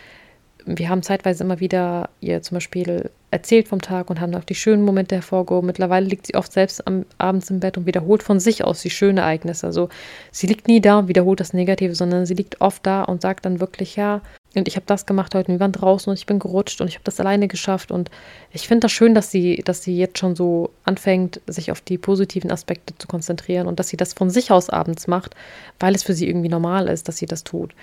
wir 0.65 0.89
haben 0.89 1.03
zeitweise 1.03 1.43
immer 1.43 1.59
wieder 1.59 2.09
ihr 2.21 2.41
zum 2.41 2.55
Beispiel 2.55 3.11
erzählt 3.29 3.67
vom 3.67 3.81
Tag 3.81 4.09
und 4.09 4.19
haben 4.19 4.33
auch 4.35 4.43
die 4.43 4.55
schönen 4.55 4.83
Momente 4.83 5.15
hervorgehoben. 5.15 5.67
Mittlerweile 5.67 6.05
liegt 6.05 6.25
sie 6.25 6.35
oft 6.35 6.51
selbst 6.51 6.85
am, 6.87 7.05
abends 7.17 7.49
im 7.49 7.59
Bett 7.59 7.77
und 7.77 7.85
wiederholt 7.85 8.23
von 8.23 8.39
sich 8.39 8.63
aus 8.63 8.81
die 8.81 8.89
schönen 8.89 9.19
Ereignisse. 9.19 9.67
Also 9.67 9.89
sie 10.31 10.47
liegt 10.47 10.67
nie 10.67 10.81
da 10.81 10.99
und 10.99 11.07
wiederholt 11.07 11.39
das 11.39 11.53
Negative, 11.53 11.93
sondern 11.93 12.25
sie 12.25 12.33
liegt 12.33 12.61
oft 12.61 12.85
da 12.85 13.03
und 13.03 13.21
sagt 13.21 13.45
dann 13.45 13.59
wirklich, 13.59 13.95
ja, 13.95 14.21
und 14.55 14.69
ich 14.69 14.77
habe 14.77 14.85
das 14.85 15.05
gemacht 15.05 15.35
heute, 15.35 15.51
wir 15.51 15.59
waren 15.59 15.73
draußen 15.73 16.09
und 16.09 16.17
ich 16.17 16.25
bin 16.25 16.39
gerutscht 16.39 16.79
und 16.79 16.87
ich 16.87 16.95
habe 16.95 17.03
das 17.03 17.19
alleine 17.19 17.49
geschafft. 17.49 17.91
Und 17.91 18.09
ich 18.51 18.67
finde 18.67 18.85
das 18.85 18.93
schön, 18.93 19.13
dass 19.13 19.29
sie, 19.29 19.61
dass 19.65 19.83
sie 19.83 19.97
jetzt 19.97 20.17
schon 20.17 20.35
so 20.35 20.71
anfängt, 20.85 21.41
sich 21.45 21.71
auf 21.71 21.81
die 21.81 21.97
positiven 21.97 22.51
Aspekte 22.51 22.97
zu 22.97 23.07
konzentrieren 23.07 23.67
und 23.67 23.79
dass 23.79 23.89
sie 23.89 23.97
das 23.97 24.13
von 24.13 24.29
sich 24.29 24.51
aus 24.51 24.69
abends 24.69 25.07
macht, 25.07 25.35
weil 25.79 25.93
es 25.93 26.03
für 26.03 26.13
sie 26.13 26.27
irgendwie 26.27 26.49
normal 26.49 26.87
ist, 26.87 27.07
dass 27.09 27.17
sie 27.17 27.25
das 27.25 27.43
tut. 27.43 27.75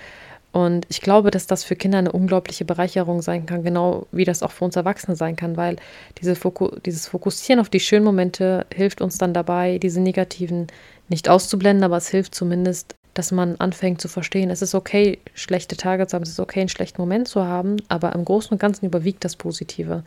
Und 0.53 0.85
ich 0.87 1.01
glaube, 1.01 1.31
dass 1.31 1.47
das 1.47 1.63
für 1.63 1.75
Kinder 1.75 1.97
eine 1.97 2.11
unglaubliche 2.11 2.63
Bereicherung 2.63 3.23
sein 3.23 3.47
kann, 3.47 3.63
genau 3.63 4.05
wie 4.11 4.23
das 4.23 4.43
auch 4.43 4.51
für 4.51 4.65
uns 4.65 4.75
Erwachsene 4.75 5.15
sein 5.15 5.35
kann, 5.35 5.57
weil 5.57 5.77
diese 6.21 6.35
Foku 6.35 6.69
dieses 6.85 7.07
Fokussieren 7.07 7.59
auf 7.59 7.69
die 7.69 7.79
schönen 7.79 8.05
Momente 8.05 8.67
hilft 8.73 9.01
uns 9.01 9.17
dann 9.17 9.33
dabei, 9.33 9.79
diese 9.79 9.99
negativen 9.99 10.67
nicht 11.09 11.27
auszublenden, 11.27 11.83
aber 11.83 11.97
es 11.97 12.07
hilft 12.07 12.35
zumindest, 12.35 12.95
dass 13.15 13.31
man 13.31 13.55
anfängt 13.57 13.99
zu 13.99 14.07
verstehen, 14.07 14.51
es 14.51 14.61
ist 14.61 14.75
okay, 14.75 15.19
schlechte 15.33 15.75
Tage 15.75 16.05
zu 16.05 16.15
haben, 16.15 16.23
es 16.23 16.29
ist 16.29 16.39
okay, 16.39 16.59
einen 16.59 16.69
schlechten 16.69 17.01
Moment 17.01 17.27
zu 17.27 17.43
haben, 17.43 17.77
aber 17.89 18.13
im 18.13 18.23
Großen 18.23 18.51
und 18.51 18.59
Ganzen 18.59 18.85
überwiegt 18.85 19.25
das 19.25 19.35
Positive. 19.35 20.03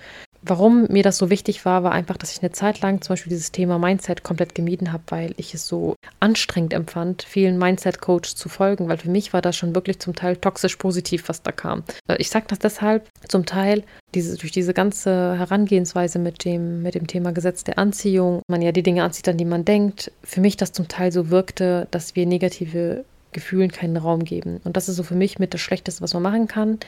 Warum 0.48 0.87
mir 0.88 1.02
das 1.02 1.18
so 1.18 1.28
wichtig 1.28 1.64
war, 1.64 1.82
war 1.82 1.90
einfach, 1.90 2.16
dass 2.16 2.30
ich 2.30 2.40
eine 2.40 2.52
Zeit 2.52 2.80
lang 2.80 3.02
zum 3.02 3.14
Beispiel 3.14 3.30
dieses 3.30 3.50
Thema 3.50 3.80
Mindset 3.80 4.22
komplett 4.22 4.54
gemieden 4.54 4.92
habe, 4.92 5.02
weil 5.09 5.35
ich 5.38 5.54
es 5.54 5.66
so 5.66 5.96
anstrengend 6.20 6.72
empfand, 6.72 7.24
vielen 7.24 7.59
Mindset-Coaches 7.59 8.37
zu 8.37 8.48
folgen, 8.48 8.88
weil 8.88 8.98
für 8.98 9.11
mich 9.11 9.32
war 9.32 9.42
das 9.42 9.56
schon 9.56 9.74
wirklich 9.74 9.98
zum 9.98 10.14
Teil 10.14 10.37
toxisch 10.37 10.76
positiv, 10.76 11.28
was 11.28 11.42
da 11.42 11.50
kam. 11.50 11.82
Äh, 12.06 12.16
ich 12.18 12.30
sage 12.30 12.46
das 12.48 12.61
deshalb 12.61 13.09
zum 13.26 13.44
Teil, 13.44 13.82
diese, 14.14 14.37
durch 14.37 14.52
diese 14.52 14.72
ganze 14.72 15.37
Herangehensweise 15.37 16.20
mit 16.20 16.44
dem, 16.44 16.82
mit 16.82 16.94
dem 16.94 17.09
Thema 17.09 17.32
Gesetz 17.32 17.64
der 17.64 17.78
Anziehung, 17.78 18.42
man 18.46 18.62
ja 18.62 18.70
die 18.70 18.85
Dinge 18.85 19.02
anzieht, 19.02 19.28
an 19.28 19.38
die 19.38 19.44
man 19.44 19.64
denkt, 19.64 20.12
für 20.22 20.40
mich 20.40 20.56
das 20.56 20.70
zum 20.70 20.87
Teil 20.87 21.11
so 21.11 21.28
wirkte, 21.28 21.88
dass 21.90 22.14
wir 22.14 22.24
negative 22.24 23.04
Gefühlen 23.32 23.70
keinen 23.70 23.96
Raum 23.96 24.24
geben. 24.24 24.61
Und 24.64 24.76
das 24.76 24.88
ist 24.88 24.96
so 24.96 25.02
für 25.02 25.14
mich 25.14 25.38
mit 25.38 25.52
das 25.52 25.61
Schlechteste, 25.61 26.02
was 26.02 26.14
man 26.14 26.22
machen 26.22 26.46
kann. 26.48 26.78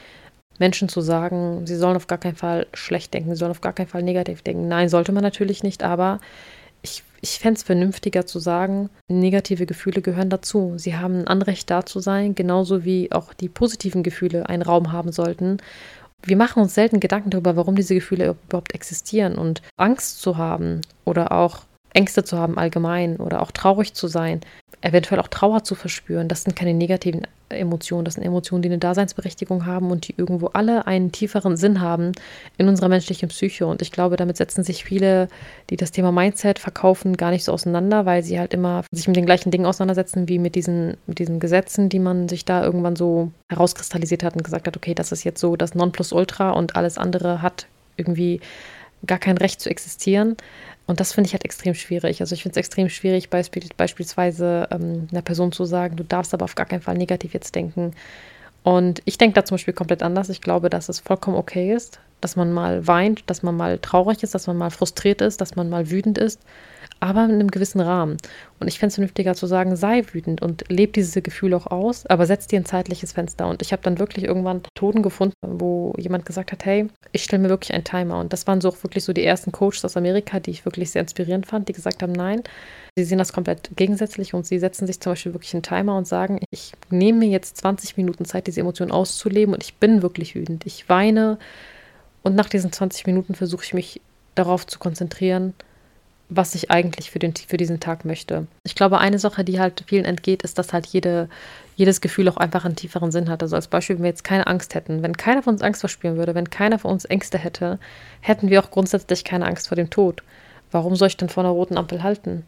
Menschen 0.58 0.88
zu 0.88 1.00
sagen, 1.00 1.66
sie 1.66 1.76
sollen 1.76 1.96
auf 1.96 2.06
gar 2.06 2.18
keinen 2.18 2.36
Fall 2.36 2.66
schlecht 2.74 3.14
denken, 3.14 3.30
sie 3.30 3.38
sollen 3.38 3.50
auf 3.50 3.60
gar 3.60 3.72
keinen 3.72 3.88
Fall 3.88 4.02
negativ 4.02 4.42
denken. 4.42 4.68
Nein, 4.68 4.88
sollte 4.88 5.12
man 5.12 5.22
natürlich 5.22 5.62
nicht, 5.62 5.82
aber 5.82 6.20
ich, 6.82 7.02
ich 7.20 7.38
fände 7.38 7.58
es 7.58 7.62
vernünftiger 7.62 8.26
zu 8.26 8.38
sagen, 8.38 8.90
negative 9.08 9.66
Gefühle 9.66 10.02
gehören 10.02 10.30
dazu. 10.30 10.74
Sie 10.76 10.96
haben 10.96 11.20
ein 11.20 11.28
Anrecht 11.28 11.70
da 11.70 11.84
zu 11.84 12.00
sein, 12.00 12.34
genauso 12.34 12.84
wie 12.84 13.12
auch 13.12 13.34
die 13.34 13.48
positiven 13.48 14.02
Gefühle 14.02 14.48
einen 14.48 14.62
Raum 14.62 14.92
haben 14.92 15.12
sollten. 15.12 15.58
Wir 16.24 16.36
machen 16.36 16.62
uns 16.62 16.74
selten 16.74 17.00
Gedanken 17.00 17.30
darüber, 17.30 17.56
warum 17.56 17.76
diese 17.76 17.94
Gefühle 17.94 18.36
überhaupt 18.48 18.74
existieren 18.74 19.38
und 19.38 19.62
Angst 19.76 20.20
zu 20.20 20.36
haben 20.36 20.80
oder 21.04 21.32
auch 21.32 21.62
Ängste 21.94 22.24
zu 22.24 22.38
haben 22.38 22.58
allgemein 22.58 23.16
oder 23.16 23.40
auch 23.40 23.50
traurig 23.50 23.94
zu 23.94 24.08
sein, 24.08 24.40
eventuell 24.80 25.20
auch 25.20 25.28
Trauer 25.28 25.64
zu 25.64 25.74
verspüren, 25.74 26.28
das 26.28 26.44
sind 26.44 26.54
keine 26.54 26.74
negativen 26.74 27.26
Emotionen, 27.48 28.04
das 28.04 28.14
sind 28.14 28.24
Emotionen, 28.24 28.62
die 28.62 28.68
eine 28.68 28.78
Daseinsberechtigung 28.78 29.66
haben 29.66 29.90
und 29.90 30.06
die 30.06 30.14
irgendwo 30.16 30.48
alle 30.48 30.86
einen 30.86 31.12
tieferen 31.12 31.56
Sinn 31.56 31.80
haben 31.80 32.12
in 32.58 32.68
unserer 32.68 32.88
menschlichen 32.88 33.28
Psyche. 33.28 33.66
Und 33.66 33.82
ich 33.82 33.90
glaube, 33.90 34.16
damit 34.16 34.36
setzen 34.36 34.62
sich 34.62 34.84
viele, 34.84 35.28
die 35.70 35.76
das 35.76 35.90
Thema 35.90 36.12
Mindset 36.12 36.58
verkaufen, 36.58 37.16
gar 37.16 37.30
nicht 37.30 37.44
so 37.44 37.52
auseinander, 37.52 38.06
weil 38.06 38.22
sie 38.22 38.38
halt 38.38 38.54
immer 38.54 38.84
sich 38.92 39.06
mit 39.08 39.16
den 39.16 39.26
gleichen 39.26 39.50
Dingen 39.50 39.66
auseinandersetzen 39.66 40.28
wie 40.28 40.38
mit 40.38 40.54
diesen, 40.54 40.96
mit 41.06 41.18
diesen 41.18 41.40
Gesetzen, 41.40 41.88
die 41.88 41.98
man 41.98 42.28
sich 42.28 42.44
da 42.44 42.62
irgendwann 42.62 42.96
so 42.96 43.32
herauskristallisiert 43.48 44.22
hat 44.22 44.36
und 44.36 44.44
gesagt 44.44 44.66
hat, 44.66 44.76
okay, 44.76 44.94
das 44.94 45.12
ist 45.12 45.24
jetzt 45.24 45.40
so 45.40 45.56
das 45.56 45.74
Nonplusultra 45.74 46.50
und 46.50 46.76
alles 46.76 46.98
andere 46.98 47.42
hat 47.42 47.66
irgendwie 47.96 48.40
gar 49.06 49.18
kein 49.18 49.38
Recht 49.38 49.60
zu 49.60 49.70
existieren. 49.70 50.36
Und 50.88 51.00
das 51.00 51.12
finde 51.12 51.28
ich 51.28 51.34
halt 51.34 51.44
extrem 51.44 51.74
schwierig. 51.74 52.22
Also 52.22 52.34
ich 52.34 52.42
finde 52.42 52.54
es 52.54 52.56
extrem 52.56 52.88
schwierig, 52.88 53.28
beispiel, 53.28 53.62
beispielsweise 53.76 54.66
ähm, 54.70 55.06
einer 55.12 55.20
Person 55.20 55.52
zu 55.52 55.66
sagen, 55.66 55.96
du 55.96 56.02
darfst 56.02 56.32
aber 56.32 56.44
auf 56.44 56.54
gar 56.54 56.64
keinen 56.64 56.80
Fall 56.80 56.96
negativ 56.96 57.34
jetzt 57.34 57.54
denken. 57.54 57.92
Und 58.62 59.02
ich 59.04 59.18
denke 59.18 59.34
da 59.34 59.44
zum 59.44 59.56
Beispiel 59.56 59.74
komplett 59.74 60.02
anders. 60.02 60.30
Ich 60.30 60.40
glaube, 60.40 60.70
dass 60.70 60.88
es 60.88 60.98
vollkommen 60.98 61.36
okay 61.36 61.74
ist, 61.74 62.00
dass 62.22 62.36
man 62.36 62.52
mal 62.52 62.86
weint, 62.86 63.22
dass 63.26 63.42
man 63.42 63.54
mal 63.54 63.78
traurig 63.78 64.22
ist, 64.22 64.34
dass 64.34 64.46
man 64.46 64.56
mal 64.56 64.70
frustriert 64.70 65.20
ist, 65.20 65.42
dass 65.42 65.56
man 65.56 65.68
mal 65.68 65.90
wütend 65.90 66.16
ist. 66.16 66.40
Aber 67.00 67.24
in 67.24 67.32
einem 67.32 67.50
gewissen 67.50 67.80
Rahmen. 67.80 68.16
Und 68.60 68.68
ich 68.68 68.78
fände 68.78 68.88
es 68.88 68.94
vernünftiger 68.96 69.34
zu 69.34 69.46
sagen, 69.46 69.76
sei 69.76 70.02
wütend 70.12 70.42
und 70.42 70.64
lebe 70.68 70.92
diese 70.92 71.22
Gefühle 71.22 71.56
auch 71.56 71.68
aus, 71.68 72.06
aber 72.06 72.26
setz 72.26 72.46
dir 72.46 72.58
ein 72.58 72.64
zeitliches 72.64 73.12
Fenster. 73.12 73.46
Und 73.46 73.62
ich 73.62 73.72
habe 73.72 73.82
dann 73.82 73.98
wirklich 73.98 74.24
irgendwann 74.24 74.62
Toten 74.74 75.02
gefunden, 75.02 75.34
wo 75.42 75.94
jemand 75.96 76.26
gesagt 76.26 76.50
hat, 76.50 76.64
hey, 76.64 76.88
ich 77.12 77.22
stelle 77.22 77.42
mir 77.42 77.48
wirklich 77.48 77.72
einen 77.72 77.84
Timer. 77.84 78.18
Und 78.18 78.32
das 78.32 78.46
waren 78.46 78.60
so 78.60 78.74
wirklich 78.82 79.04
so 79.04 79.12
die 79.12 79.24
ersten 79.24 79.52
Coaches 79.52 79.84
aus 79.84 79.96
Amerika, 79.96 80.40
die 80.40 80.50
ich 80.50 80.64
wirklich 80.64 80.90
sehr 80.90 81.02
inspirierend 81.02 81.46
fand, 81.46 81.68
die 81.68 81.72
gesagt 81.72 82.02
haben, 82.02 82.12
nein, 82.12 82.42
sie 82.96 83.04
sehen 83.04 83.18
das 83.18 83.32
komplett 83.32 83.70
gegensätzlich 83.76 84.34
und 84.34 84.44
sie 84.46 84.58
setzen 84.58 84.86
sich 84.86 85.00
zum 85.00 85.12
Beispiel 85.12 85.34
wirklich 85.34 85.54
einen 85.54 85.62
Timer 85.62 85.96
und 85.96 86.06
sagen, 86.06 86.40
ich 86.50 86.72
nehme 86.90 87.20
mir 87.20 87.28
jetzt 87.28 87.58
20 87.58 87.96
Minuten 87.96 88.24
Zeit, 88.24 88.48
diese 88.48 88.60
Emotionen 88.60 88.90
auszuleben 88.90 89.54
und 89.54 89.62
ich 89.62 89.74
bin 89.74 90.02
wirklich 90.02 90.34
wütend. 90.34 90.66
Ich 90.66 90.88
weine 90.88 91.38
und 92.22 92.34
nach 92.34 92.48
diesen 92.48 92.72
20 92.72 93.06
Minuten 93.06 93.34
versuche 93.34 93.64
ich 93.64 93.74
mich 93.74 94.00
darauf 94.34 94.66
zu 94.66 94.78
konzentrieren, 94.78 95.54
was 96.28 96.54
ich 96.54 96.70
eigentlich 96.70 97.10
für, 97.10 97.18
den, 97.18 97.34
für 97.34 97.56
diesen 97.56 97.80
Tag 97.80 98.04
möchte. 98.04 98.46
Ich 98.64 98.74
glaube, 98.74 98.98
eine 98.98 99.18
Sache, 99.18 99.44
die 99.44 99.60
halt 99.60 99.84
vielen 99.86 100.04
entgeht, 100.04 100.42
ist, 100.42 100.58
dass 100.58 100.72
halt 100.72 100.86
jede, 100.86 101.28
jedes 101.76 102.00
Gefühl 102.00 102.28
auch 102.28 102.36
einfach 102.36 102.64
einen 102.64 102.76
tieferen 102.76 103.10
Sinn 103.10 103.30
hat. 103.30 103.42
Also 103.42 103.56
als 103.56 103.68
Beispiel, 103.68 103.96
wenn 103.96 104.02
wir 104.02 104.10
jetzt 104.10 104.24
keine 104.24 104.46
Angst 104.46 104.74
hätten, 104.74 105.02
wenn 105.02 105.16
keiner 105.16 105.42
von 105.42 105.54
uns 105.54 105.62
Angst 105.62 105.80
verspüren 105.80 106.16
würde, 106.16 106.34
wenn 106.34 106.50
keiner 106.50 106.78
von 106.78 106.90
uns 106.90 107.06
Ängste 107.06 107.38
hätte, 107.38 107.78
hätten 108.20 108.50
wir 108.50 108.62
auch 108.62 108.70
grundsätzlich 108.70 109.24
keine 109.24 109.46
Angst 109.46 109.68
vor 109.68 109.76
dem 109.76 109.88
Tod. 109.88 110.22
Warum 110.70 110.96
soll 110.96 111.08
ich 111.08 111.16
denn 111.16 111.30
vor 111.30 111.44
einer 111.44 111.52
roten 111.52 111.78
Ampel 111.78 112.02
halten? 112.02 112.44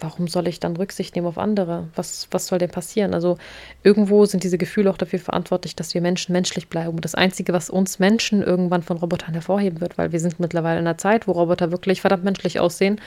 Warum 0.00 0.28
soll 0.28 0.48
ich 0.48 0.60
dann 0.60 0.76
Rücksicht 0.76 1.14
nehmen 1.14 1.26
auf 1.26 1.38
andere? 1.38 1.88
Was, 1.94 2.28
was 2.30 2.46
soll 2.46 2.58
denn 2.58 2.70
passieren? 2.70 3.14
Also 3.14 3.38
irgendwo 3.82 4.24
sind 4.26 4.44
diese 4.44 4.58
Gefühle 4.58 4.90
auch 4.90 4.96
dafür 4.96 5.18
verantwortlich, 5.18 5.76
dass 5.76 5.94
wir 5.94 6.00
Menschen 6.00 6.32
menschlich 6.32 6.68
bleiben. 6.68 6.96
Und 6.96 7.04
das 7.04 7.14
Einzige, 7.14 7.52
was 7.52 7.70
uns 7.70 7.98
Menschen 7.98 8.42
irgendwann 8.42 8.82
von 8.82 8.96
Robotern 8.96 9.34
hervorheben 9.34 9.80
wird, 9.80 9.96
weil 9.96 10.12
wir 10.12 10.20
sind 10.20 10.40
mittlerweile 10.40 10.80
in 10.80 10.86
einer 10.86 10.98
Zeit, 10.98 11.28
wo 11.28 11.32
Roboter 11.32 11.70
wirklich 11.70 12.00
verdammt 12.00 12.24
menschlich 12.24 12.60
aussehen. 12.60 13.00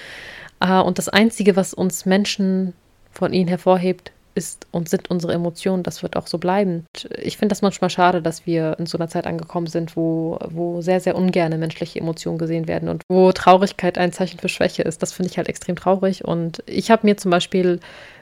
Äh, 0.60 0.80
und 0.80 0.98
das 0.98 1.10
Einzige, 1.10 1.56
was 1.56 1.74
uns 1.74 2.06
Menschen 2.06 2.74
von 3.12 3.34
ihnen 3.34 3.48
hervorhebt, 3.48 4.12
ist 4.38 4.68
und 4.72 4.88
sind 4.88 5.10
unsere 5.10 5.34
Emotionen. 5.34 5.84
Das 5.84 6.04
wird 6.04 6.16
auch 6.16 6.28
so 6.28 6.38
bleiben. 6.38 6.86
Ich 7.18 7.38
finde 7.38 7.54
das 7.54 7.62
manchmal 7.62 7.90
schade, 7.90 8.22
dass 8.22 8.46
wir 8.46 8.78
in 8.80 8.86
so 8.86 8.98
einer 8.98 9.10
Zeit 9.10 9.28
angekommen 9.28 9.68
sind, 9.68 9.98
wo, 9.98 10.38
wo 10.50 10.82
sehr, 10.82 11.00
sehr 11.00 11.16
ungerne 11.16 11.58
menschliche 11.58 12.00
Emotionen 12.00 12.38
gesehen 12.38 12.68
werden 12.68 12.88
und 12.88 13.04
wo 13.10 13.32
Traurigkeit 13.32 13.98
ein 13.98 14.14
Zeichen 14.14 14.40
für 14.40 14.50
Schwäche 14.50 14.84
ist. 14.84 15.02
Das 15.02 15.12
finde 15.12 15.32
ich 15.32 15.38
halt 15.38 15.50
extrem 15.50 15.76
traurig. 15.76 16.24
Und 16.24 16.64
ich 16.68 16.92
habe 16.92 17.06
mir 17.06 17.18
zum 17.18 17.32
Beispiel 17.32 17.80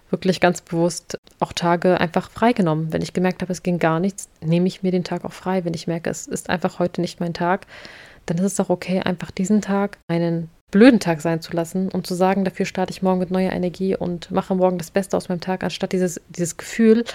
wirklich 0.10 0.40
ganz 0.40 0.62
bewusst 0.62 1.18
auch 1.40 1.52
Tage 1.52 2.00
einfach 2.00 2.30
freigenommen. 2.30 2.94
Wenn 2.94 3.02
ich 3.02 3.14
gemerkt 3.14 3.42
habe, 3.42 3.52
es 3.52 3.64
ging 3.64 3.80
gar 3.80 4.00
nichts, 4.00 4.30
nehme 4.42 4.68
ich 4.68 4.84
mir 4.84 4.92
den 4.92 5.04
Tag 5.04 5.26
auch 5.26 5.34
frei. 5.34 5.66
Wenn 5.66 5.74
ich 5.74 5.88
merke, 5.88 6.10
es 6.10 6.28
ist 6.28 6.50
einfach 6.50 6.80
heute 6.80 7.02
nicht 7.02 7.20
mein 7.20 7.34
Tag, 7.34 7.68
dann 8.26 8.38
ist 8.38 8.54
es 8.54 8.60
auch 8.60 8.70
okay, 8.70 9.02
einfach 9.02 9.32
diesen 9.32 9.62
Tag 9.62 9.98
einen 10.08 10.50
blöden 10.72 11.00
Tag 11.00 11.22
sein 11.22 11.42
zu 11.42 11.54
lassen 11.54 11.90
und 11.90 12.06
zu 12.06 12.16
sagen, 12.16 12.44
dafür 12.44 12.66
starte 12.66 12.92
ich 12.92 13.02
morgen 13.02 13.20
mit 13.20 13.32
neuer 13.32 13.54
Energie 13.54 13.96
und 13.96 14.30
mache 14.32 14.56
morgen 14.56 14.78
das 14.78 14.92
Beste 14.92 15.16
aus 15.16 15.30
meinem 15.30 15.40
Tag, 15.40 15.64
anstatt 15.64 15.94
dieses, 15.94 16.20
dieses 16.28 16.58
Gefühl 16.58 17.06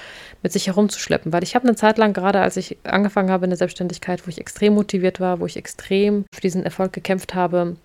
mit 0.43 0.53
sich 0.53 0.69
herumzuschleppen. 0.69 1.33
Weil 1.33 1.43
ich 1.43 1.55
habe 1.55 1.69
eine 1.69 1.77
Zeit 1.77 1.99
lang, 1.99 2.15
gerade 2.15 2.41
als 2.41 2.57
ich 2.57 2.79
angefangen 2.85 3.31
habe 3.31 3.45
in 3.45 3.51
der 3.51 3.59
Selbstständigkeit, 3.59 4.27
wo 4.27 4.31
ich 4.31 4.39
extrem 4.39 4.75
motiviert 4.75 5.21
war, 5.21 5.41
wo 5.41 5.47
ich 5.47 5.59
extrem 5.59 6.25
für 6.35 6.41
diesen 6.41 6.65
Erfolg 6.65 6.93
gekämpft 6.95 7.35
habe, 7.35 7.77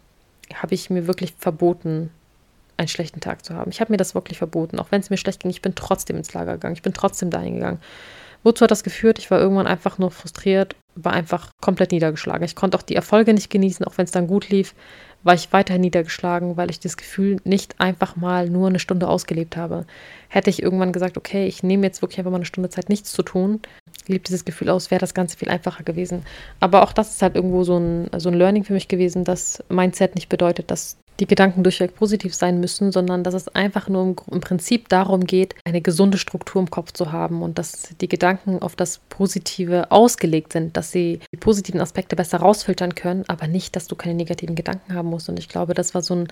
habe 0.53 0.73
ich 0.73 0.89
mir 0.89 1.07
wirklich 1.07 1.33
verboten, 1.37 2.09
einen 2.77 2.87
schlechten 2.87 3.19
Tag 3.19 3.43
zu 3.43 3.53
haben. 3.53 3.71
Ich 3.71 3.81
habe 3.81 3.91
mir 3.91 3.97
das 3.97 4.15
wirklich 4.15 4.37
verboten. 4.37 4.79
Auch 4.79 4.91
wenn 4.91 5.01
es 5.01 5.09
mir 5.09 5.17
schlecht 5.17 5.41
ging, 5.41 5.51
ich 5.51 5.61
bin 5.61 5.75
trotzdem 5.75 6.17
ins 6.17 6.33
Lager 6.33 6.53
gegangen. 6.53 6.75
Ich 6.75 6.81
bin 6.81 6.93
trotzdem 6.93 7.29
dahin 7.29 7.55
gegangen. 7.55 7.79
Wozu 8.45 8.63
hat 8.63 8.69
das 8.69 8.83
geführt? 8.83 9.17
Ich 9.17 9.31
war 9.31 9.39
irgendwann 9.39 9.65
einfach 9.65 9.97
nur 9.97 10.11
frustriert, 10.11 10.75
war 10.93 11.13
einfach 11.13 11.49
komplett 11.63 11.91
niedergeschlagen. 11.91 12.45
Ich 12.45 12.55
konnte 12.55 12.77
auch 12.77 12.83
die 12.83 12.95
Erfolge 12.95 13.33
nicht 13.33 13.49
genießen, 13.49 13.83
auch 13.87 13.97
wenn 13.97 14.05
es 14.05 14.11
dann 14.11 14.27
gut 14.27 14.49
lief, 14.49 14.75
war 15.23 15.33
ich 15.33 15.51
weiter 15.51 15.79
niedergeschlagen, 15.79 16.55
weil 16.55 16.69
ich 16.69 16.79
das 16.79 16.95
Gefühl 16.95 17.37
nicht 17.43 17.81
einfach 17.81 18.15
mal 18.15 18.47
nur 18.47 18.67
eine 18.67 18.77
Stunde 18.77 19.07
ausgelebt 19.07 19.57
habe. 19.57 19.87
Hätte 20.29 20.51
ich 20.51 20.61
irgendwann 20.61 20.93
gesagt, 20.93 21.17
okay, 21.17 21.47
ich 21.47 21.63
nehme 21.63 21.87
jetzt 21.87 22.03
wirklich 22.03 22.19
einfach 22.19 22.29
mal 22.29 22.37
eine 22.37 22.45
Stunde 22.45 22.69
Zeit, 22.69 22.87
nichts 22.87 23.11
zu 23.13 23.23
tun, 23.23 23.61
lebt 24.05 24.27
dieses 24.27 24.45
Gefühl 24.45 24.69
aus, 24.69 24.91
wäre 24.91 24.99
das 24.99 25.15
Ganze 25.15 25.37
viel 25.39 25.49
einfacher 25.49 25.83
gewesen. 25.83 26.23
Aber 26.59 26.83
auch 26.83 26.93
das 26.93 27.15
ist 27.15 27.23
halt 27.23 27.35
irgendwo 27.35 27.63
so 27.63 27.79
ein, 27.79 28.11
so 28.15 28.29
ein 28.29 28.35
Learning 28.35 28.63
für 28.63 28.73
mich 28.73 28.87
gewesen, 28.87 29.23
dass 29.23 29.63
Mindset 29.69 30.13
nicht 30.13 30.29
bedeutet, 30.29 30.69
dass 30.69 30.97
die 31.19 31.27
Gedanken 31.27 31.63
durchweg 31.63 31.95
positiv 31.95 32.33
sein 32.33 32.59
müssen, 32.59 32.91
sondern 32.91 33.23
dass 33.23 33.33
es 33.33 33.47
einfach 33.49 33.87
nur 33.87 34.15
im, 34.29 34.41
Prinzip 34.41 34.89
darum 34.89 35.25
geht, 35.25 35.55
eine 35.65 35.81
gesunde 35.81 36.17
Struktur 36.17 36.61
im 36.61 36.69
Kopf 36.69 36.91
zu 36.91 37.11
haben 37.11 37.41
und 37.41 37.57
dass 37.57 37.95
die 38.01 38.09
Gedanken 38.09 38.59
auf 38.61 38.75
das 38.75 38.99
Positive 39.09 39.91
ausgelegt 39.91 40.53
sind, 40.53 40.75
dass 40.75 40.91
sie 40.91 41.19
die 41.31 41.37
positiven 41.37 41.79
Aspekte 41.79 42.15
besser 42.15 42.39
rausfiltern 42.39 42.95
können, 42.95 43.23
aber 43.27 43.47
nicht, 43.47 43.75
dass 43.75 43.87
du 43.87 43.95
keine 43.95 44.15
negativen 44.15 44.55
Gedanken 44.55 44.93
haben 44.93 45.09
musst. 45.09 45.29
Und 45.29 45.39
ich 45.39 45.47
glaube, 45.47 45.73
das 45.73 45.93
war 45.93 46.01
so 46.01 46.15
ein 46.15 46.27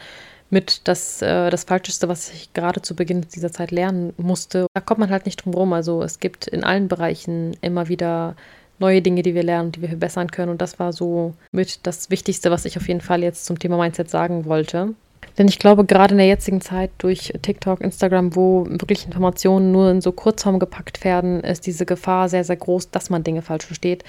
mit 0.50 0.88
das, 0.88 1.22
äh, 1.22 1.50
das 1.50 1.64
Falscheste, 1.64 2.08
was 2.08 2.32
ich 2.32 2.54
gerade 2.54 2.82
zu 2.82 2.96
Beginn 2.96 3.22
dieser 3.22 3.52
Zeit 3.52 3.72
lernen 3.72 4.14
musste. 4.18 4.68
Da 4.74 4.82
kommt 4.82 5.00
man 5.00 5.10
halt 5.10 5.26
nicht 5.26 5.44
drum 5.44 5.54
rum. 5.54 5.74
Also 5.74 6.04
es 6.04 6.20
gibt 6.20 6.48
in 6.48 6.64
allen 6.64 6.88
Bereichen 6.88 7.58
immer 7.62 7.90
wieder 7.90 8.36
neue 8.84 9.02
Dinge, 9.02 9.22
die 9.22 9.34
wir 9.34 9.44
lernen, 9.44 9.72
die 9.72 9.82
wir 9.82 9.90
verbessern 9.90 10.30
können. 10.30 10.52
Und 10.52 10.62
das 10.62 10.78
war 10.78 10.92
so 10.92 11.34
mit 11.52 11.88
das 11.88 12.10
Wichtigste, 12.10 12.52
was 12.52 12.66
ich 12.66 12.78
auf 12.78 12.88
jeden 12.88 13.02
Fall 13.02 13.24
jetzt 13.24 13.46
zum 13.46 13.58
Thema 13.58 13.78
Mindset 13.78 14.10
sagen 14.10 14.46
wollte. 14.46 14.94
Denn 15.38 15.48
ich 15.48 15.58
glaube, 15.58 15.86
gerade 15.86 16.14
in 16.14 16.18
der 16.18 16.28
jetzigen 16.28 16.62
Zeit 16.62 16.92
durch 17.00 17.34
TikTok, 17.42 17.82
Instagram, 17.82 18.36
wo 18.36 18.68
wirklich 18.70 19.06
Informationen 19.06 19.72
nur 19.72 19.90
in 19.90 20.02
so 20.02 20.12
Kurzform 20.12 20.60
gepackt 20.60 21.04
werden, 21.04 21.40
ist 21.42 21.66
diese 21.66 21.86
Gefahr 21.86 22.30
sehr, 22.30 22.44
sehr 22.44 22.58
groß, 22.58 22.92
dass 22.92 23.10
man 23.10 23.24
Dinge 23.24 23.42
falsch 23.42 23.66
versteht. 23.66 24.04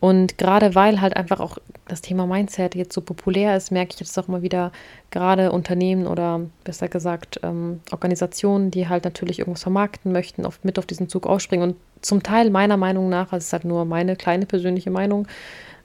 Und 0.00 0.38
gerade 0.38 0.74
weil 0.74 1.00
halt 1.00 1.16
einfach 1.16 1.40
auch 1.40 1.58
das 1.86 2.00
Thema 2.00 2.26
Mindset 2.26 2.74
jetzt 2.74 2.94
so 2.94 3.00
populär 3.00 3.56
ist, 3.56 3.70
merke 3.70 3.92
ich 3.94 4.00
jetzt 4.00 4.18
auch 4.18 4.28
mal 4.28 4.42
wieder, 4.42 4.72
gerade 5.10 5.52
Unternehmen 5.52 6.06
oder 6.06 6.40
besser 6.64 6.88
gesagt 6.88 7.38
ähm, 7.42 7.80
Organisationen, 7.90 8.70
die 8.70 8.88
halt 8.88 9.04
natürlich 9.04 9.40
irgendwas 9.40 9.62
vermarkten 9.62 10.10
möchten, 10.10 10.46
oft 10.46 10.64
mit 10.64 10.78
auf 10.78 10.86
diesen 10.86 11.08
Zug 11.08 11.26
ausspringen 11.26 11.70
und 11.70 11.76
zum 12.02 12.22
Teil 12.22 12.50
meiner 12.50 12.76
Meinung 12.76 13.08
nach, 13.08 13.32
also 13.32 13.38
es 13.38 13.46
ist 13.46 13.52
halt 13.52 13.64
nur 13.64 13.84
meine 13.84 14.16
kleine 14.16 14.46
persönliche 14.46 14.90
Meinung, 14.90 15.26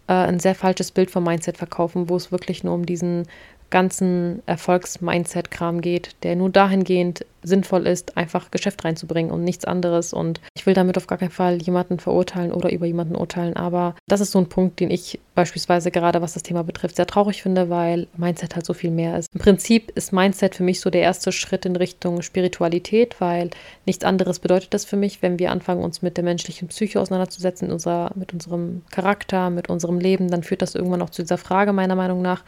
äh, 0.07 0.13
ein 0.13 0.39
sehr 0.39 0.55
falsches 0.55 0.91
Bild 0.91 1.11
vom 1.11 1.23
Mindset 1.23 1.57
verkaufen, 1.57 2.09
wo 2.09 2.15
es 2.15 2.31
wirklich 2.31 2.63
nur 2.63 2.73
um 2.73 2.85
diesen 2.85 3.27
ganzen 3.69 4.41
Erfolgs-Mindset-Kram 4.45 5.81
geht, 5.81 6.15
der 6.23 6.35
nur 6.35 6.49
dahingehend 6.49 7.25
sinnvoll 7.43 7.87
ist, 7.87 8.17
einfach 8.17 8.51
Geschäft 8.51 8.83
reinzubringen 8.83 9.31
und 9.31 9.43
nichts 9.43 9.65
anderes. 9.65 10.13
Und 10.13 10.41
ich 10.55 10.65
will 10.65 10.73
damit 10.73 10.97
auf 10.97 11.07
gar 11.07 11.17
keinen 11.17 11.31
Fall 11.31 11.61
jemanden 11.61 11.99
verurteilen 11.99 12.51
oder 12.51 12.71
über 12.71 12.85
jemanden 12.85 13.15
urteilen, 13.15 13.55
aber 13.55 13.95
das 14.07 14.21
ist 14.21 14.31
so 14.31 14.39
ein 14.39 14.49
Punkt, 14.49 14.79
den 14.79 14.91
ich 14.91 15.19
beispielsweise 15.33 15.91
gerade, 15.91 16.21
was 16.21 16.33
das 16.33 16.43
Thema 16.43 16.63
betrifft, 16.63 16.95
sehr 16.95 17.07
traurig 17.07 17.41
finde, 17.43 17.69
weil 17.69 18.07
Mindset 18.17 18.55
halt 18.55 18.65
so 18.65 18.73
viel 18.73 18.91
mehr 18.91 19.17
ist. 19.17 19.27
Im 19.33 19.39
Prinzip 19.39 19.91
ist 19.91 20.11
Mindset 20.11 20.55
für 20.55 20.63
mich 20.63 20.81
so 20.81 20.89
der 20.89 21.01
erste 21.01 21.31
Schritt 21.31 21.65
in 21.65 21.75
Richtung 21.75 22.21
Spiritualität, 22.21 23.21
weil 23.21 23.51
nichts 23.85 24.03
anderes 24.03 24.39
bedeutet 24.39 24.73
das 24.73 24.83
für 24.83 24.97
mich, 24.97 25.21
wenn 25.21 25.39
wir 25.39 25.51
anfangen, 25.51 25.83
uns 25.83 26.01
mit 26.01 26.17
der 26.17 26.23
menschlichen 26.23 26.67
Psyche 26.67 26.99
auseinanderzusetzen, 26.99 27.71
unser, 27.71 28.11
mit 28.15 28.33
unserem 28.33 28.81
Charakter, 28.91 29.49
mit 29.49 29.69
unserem 29.69 29.99
Leben, 29.99 30.29
dann 30.29 30.43
führt 30.43 30.61
das 30.61 30.75
irgendwann 30.75 31.01
auch 31.01 31.11
zu 31.11 31.21
dieser 31.21 31.37
Frage 31.37 31.71
meiner 31.71 31.95
Meinung 31.95 32.21
nach, 32.21 32.43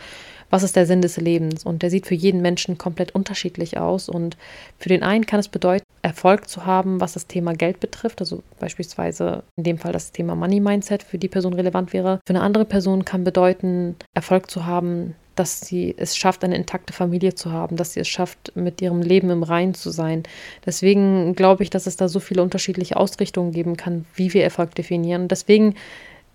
was 0.49 0.63
ist 0.63 0.75
der 0.75 0.85
Sinn 0.85 1.01
des 1.01 1.17
Lebens? 1.17 1.65
Und 1.65 1.81
der 1.81 1.89
sieht 1.89 2.07
für 2.07 2.15
jeden 2.15 2.41
Menschen 2.41 2.77
komplett 2.77 3.13
unterschiedlich 3.13 3.77
aus. 3.77 4.09
Und 4.09 4.37
für 4.77 4.89
den 4.89 5.03
einen 5.03 5.25
kann 5.25 5.39
es 5.39 5.47
bedeuten, 5.47 5.85
Erfolg 6.01 6.47
zu 6.47 6.65
haben, 6.65 7.01
was 7.01 7.13
das 7.13 7.27
Thema 7.27 7.53
Geld 7.53 7.79
betrifft. 7.79 8.19
Also 8.21 8.43
beispielsweise 8.59 9.43
in 9.57 9.63
dem 9.63 9.77
Fall 9.77 9.91
das 9.91 10.11
Thema 10.11 10.35
Money 10.35 10.59
Mindset 10.59 11.03
für 11.03 11.17
die 11.17 11.27
Person 11.27 11.53
relevant 11.53 11.93
wäre. 11.93 12.19
Für 12.25 12.33
eine 12.33 12.41
andere 12.41 12.65
Person 12.65 13.05
kann 13.05 13.23
bedeuten, 13.23 13.95
Erfolg 14.13 14.49
zu 14.49 14.65
haben, 14.65 15.15
dass 15.35 15.61
sie 15.61 15.95
es 15.97 16.17
schafft, 16.17 16.43
eine 16.43 16.57
intakte 16.57 16.91
Familie 16.91 17.33
zu 17.33 17.51
haben, 17.51 17.77
dass 17.77 17.93
sie 17.93 18.01
es 18.01 18.09
schafft, 18.09 18.51
mit 18.55 18.81
ihrem 18.81 19.01
Leben 19.01 19.29
im 19.29 19.43
Reinen 19.43 19.73
zu 19.73 19.89
sein. 19.89 20.23
Deswegen 20.65 21.33
glaube 21.33 21.63
ich, 21.63 21.69
dass 21.69 21.87
es 21.87 21.95
da 21.95 22.09
so 22.09 22.19
viele 22.19 22.43
unterschiedliche 22.43 22.97
Ausrichtungen 22.97 23.53
geben 23.53 23.77
kann, 23.77 24.05
wie 24.15 24.33
wir 24.33 24.43
Erfolg 24.43 24.75
definieren. 24.75 25.29
deswegen 25.29 25.75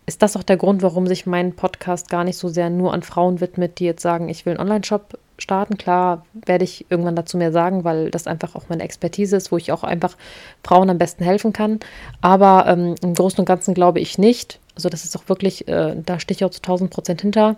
ist 0.06 0.22
das 0.22 0.36
auch 0.36 0.42
der 0.42 0.56
Grund, 0.56 0.82
warum 0.82 1.06
sich 1.06 1.26
mein 1.26 1.54
Podcast 1.54 2.10
gar 2.10 2.24
nicht 2.24 2.36
so 2.36 2.48
sehr 2.48 2.70
nur 2.70 2.92
an 2.92 3.02
Frauen 3.02 3.40
widmet, 3.40 3.78
die 3.78 3.84
jetzt 3.84 4.02
sagen, 4.02 4.28
ich 4.28 4.44
will 4.44 4.52
einen 4.52 4.60
Online-Shop 4.60 5.18
starten. 5.38 5.78
Klar 5.78 6.24
werde 6.46 6.64
ich 6.64 6.86
irgendwann 6.90 7.16
dazu 7.16 7.36
mehr 7.36 7.52
sagen, 7.52 7.84
weil 7.84 8.10
das 8.10 8.26
einfach 8.26 8.54
auch 8.54 8.68
meine 8.68 8.82
Expertise 8.82 9.36
ist, 9.36 9.50
wo 9.50 9.56
ich 9.56 9.72
auch 9.72 9.82
einfach 9.82 10.16
Frauen 10.62 10.90
am 10.90 10.98
besten 10.98 11.24
helfen 11.24 11.52
kann. 11.52 11.80
Aber 12.20 12.66
ähm, 12.68 12.94
im 13.02 13.14
Großen 13.14 13.40
und 13.40 13.46
Ganzen 13.46 13.74
glaube 13.74 14.00
ich 14.00 14.18
nicht, 14.18 14.60
also 14.76 14.88
das 14.88 15.04
ist 15.04 15.16
auch 15.16 15.28
wirklich, 15.28 15.68
äh, 15.68 15.96
da 16.04 16.20
stehe 16.20 16.36
ich 16.36 16.44
auch 16.44 16.50
zu 16.50 16.60
1000 16.60 16.90
Prozent 16.90 17.22
hinter. 17.22 17.56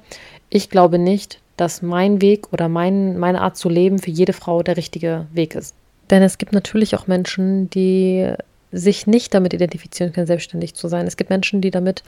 Ich 0.50 0.70
glaube 0.70 0.98
nicht, 0.98 1.40
dass 1.56 1.82
mein 1.82 2.20
Weg 2.20 2.52
oder 2.52 2.68
mein, 2.68 3.18
meine 3.18 3.40
Art 3.40 3.56
zu 3.56 3.68
leben 3.68 3.98
für 3.98 4.10
jede 4.10 4.32
Frau 4.32 4.62
der 4.62 4.76
richtige 4.76 5.26
Weg 5.32 5.54
ist. 5.54 5.74
Denn 6.10 6.22
es 6.22 6.38
gibt 6.38 6.52
natürlich 6.52 6.94
auch 6.94 7.06
Menschen, 7.06 7.68
die 7.70 8.32
sich 8.76 9.06
nicht 9.06 9.34
damit 9.34 9.54
identifizieren 9.54 10.12
können, 10.12 10.26
selbstständig 10.26 10.74
zu 10.74 10.88
sein. 10.88 11.06
Es 11.06 11.16
gibt 11.16 11.30
Menschen, 11.30 11.60
die 11.60 11.70
damit 11.70 12.02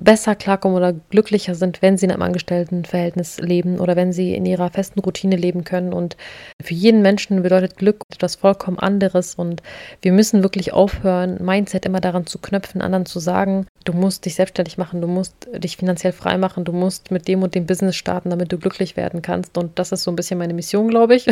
besser 0.00 0.34
klarkommen 0.34 0.76
oder 0.76 0.92
glücklicher 0.92 1.54
sind, 1.54 1.80
wenn 1.80 1.96
sie 1.96 2.06
in 2.06 2.12
einem 2.12 2.22
Angestelltenverhältnis 2.22 3.38
leben 3.40 3.78
oder 3.78 3.96
wenn 3.96 4.12
sie 4.12 4.34
in 4.34 4.44
ihrer 4.44 4.70
festen 4.70 5.00
Routine 5.00 5.36
leben 5.36 5.64
können. 5.64 5.92
Und 5.92 6.16
für 6.60 6.74
jeden 6.74 7.00
Menschen 7.00 7.42
bedeutet 7.42 7.76
Glück 7.76 8.02
etwas 8.12 8.34
vollkommen 8.34 8.78
anderes. 8.78 9.36
Und 9.36 9.62
wir 10.02 10.12
müssen 10.12 10.42
wirklich 10.42 10.72
aufhören, 10.72 11.42
Mindset 11.42 11.86
immer 11.86 12.00
daran 12.00 12.26
zu 12.26 12.38
knöpfen, 12.38 12.82
anderen 12.82 13.06
zu 13.06 13.20
sagen, 13.20 13.66
du 13.84 13.92
musst 13.92 14.24
dich 14.24 14.34
selbstständig 14.34 14.78
machen, 14.78 15.00
du 15.00 15.06
musst 15.06 15.34
dich 15.56 15.76
finanziell 15.76 16.12
frei 16.12 16.38
machen, 16.38 16.64
du 16.64 16.72
musst 16.72 17.10
mit 17.10 17.28
dem 17.28 17.42
und 17.42 17.54
dem 17.54 17.66
Business 17.66 17.96
starten, 17.96 18.30
damit 18.30 18.52
du 18.52 18.58
glücklich 18.58 18.96
werden 18.96 19.22
kannst. 19.22 19.56
Und 19.56 19.78
das 19.78 19.92
ist 19.92 20.02
so 20.02 20.10
ein 20.10 20.16
bisschen 20.16 20.38
meine 20.38 20.54
Mission, 20.54 20.88
glaube 20.88 21.14
ich. 21.14 21.26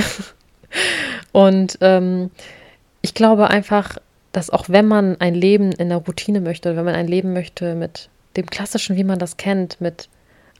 und 1.32 1.78
ähm, 1.80 2.30
ich 3.02 3.14
glaube 3.14 3.50
einfach, 3.50 3.98
dass 4.32 4.50
auch 4.50 4.68
wenn 4.68 4.88
man 4.88 5.20
ein 5.20 5.34
Leben 5.34 5.72
in 5.72 5.88
der 5.90 5.98
Routine 5.98 6.40
möchte, 6.40 6.76
wenn 6.76 6.84
man 6.84 6.94
ein 6.94 7.08
Leben 7.08 7.32
möchte 7.32 7.74
mit 7.74 8.08
dem 8.36 8.46
Klassischen, 8.46 8.96
wie 8.96 9.04
man 9.04 9.18
das 9.18 9.36
kennt, 9.36 9.80
mit 9.80 10.08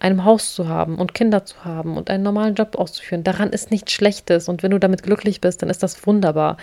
einem 0.03 0.25
Haus 0.25 0.55
zu 0.55 0.69
haben 0.69 0.97
und 0.97 1.15
Kinder 1.15 1.45
zu 1.45 1.65
haben 1.65 1.97
und 1.97 2.11
einen 2.11 2.25
normalen 2.25 2.55
Job 2.55 2.77
auszuführen, 2.77 3.23
daran 3.23 3.51
ist 3.51 3.71
nichts 3.71 3.93
Schlechtes. 3.93 4.49
Und 4.49 4.63
wenn 4.63 4.73
du 4.73 4.81
damit 4.81 5.03
glücklich 5.05 5.41
bist, 5.41 5.63
dann 5.63 5.71
ist 5.71 5.83
das 5.83 6.07
wunderbar. 6.07 6.57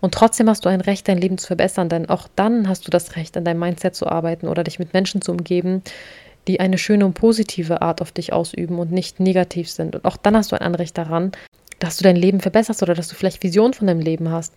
Und 0.00 0.14
trotzdem 0.14 0.48
hast 0.48 0.64
du 0.64 0.68
ein 0.68 0.80
Recht, 0.80 1.08
dein 1.08 1.18
Leben 1.18 1.36
zu 1.36 1.48
verbessern, 1.48 1.88
denn 1.88 2.08
auch 2.08 2.28
dann 2.36 2.68
hast 2.68 2.86
du 2.86 2.90
das 2.90 3.16
Recht, 3.16 3.36
an 3.36 3.44
deinem 3.44 3.58
Mindset 3.58 3.96
zu 3.96 4.06
arbeiten 4.06 4.46
oder 4.46 4.62
dich 4.62 4.78
mit 4.78 4.92
Menschen 4.94 5.22
zu 5.22 5.32
umgeben, 5.32 5.82
die 6.46 6.60
eine 6.60 6.78
schöne 6.78 7.04
und 7.04 7.14
positive 7.14 7.82
Art 7.82 8.00
auf 8.00 8.12
dich 8.12 8.32
ausüben 8.32 8.78
und 8.78 8.92
nicht 8.92 9.18
negativ 9.18 9.70
sind. 9.70 9.96
Und 9.96 10.04
auch 10.04 10.16
dann 10.16 10.36
hast 10.36 10.52
du 10.52 10.56
ein 10.56 10.66
Anrecht 10.66 10.96
daran, 10.96 11.32
dass 11.78 11.96
du 11.96 12.04
dein 12.04 12.16
Leben 12.16 12.40
verbesserst 12.40 12.82
oder 12.82 12.94
dass 12.94 13.08
du 13.08 13.14
vielleicht 13.14 13.42
Visionen 13.42 13.74
von 13.74 13.86
deinem 13.86 14.00
Leben 14.00 14.30
hast. 14.30 14.52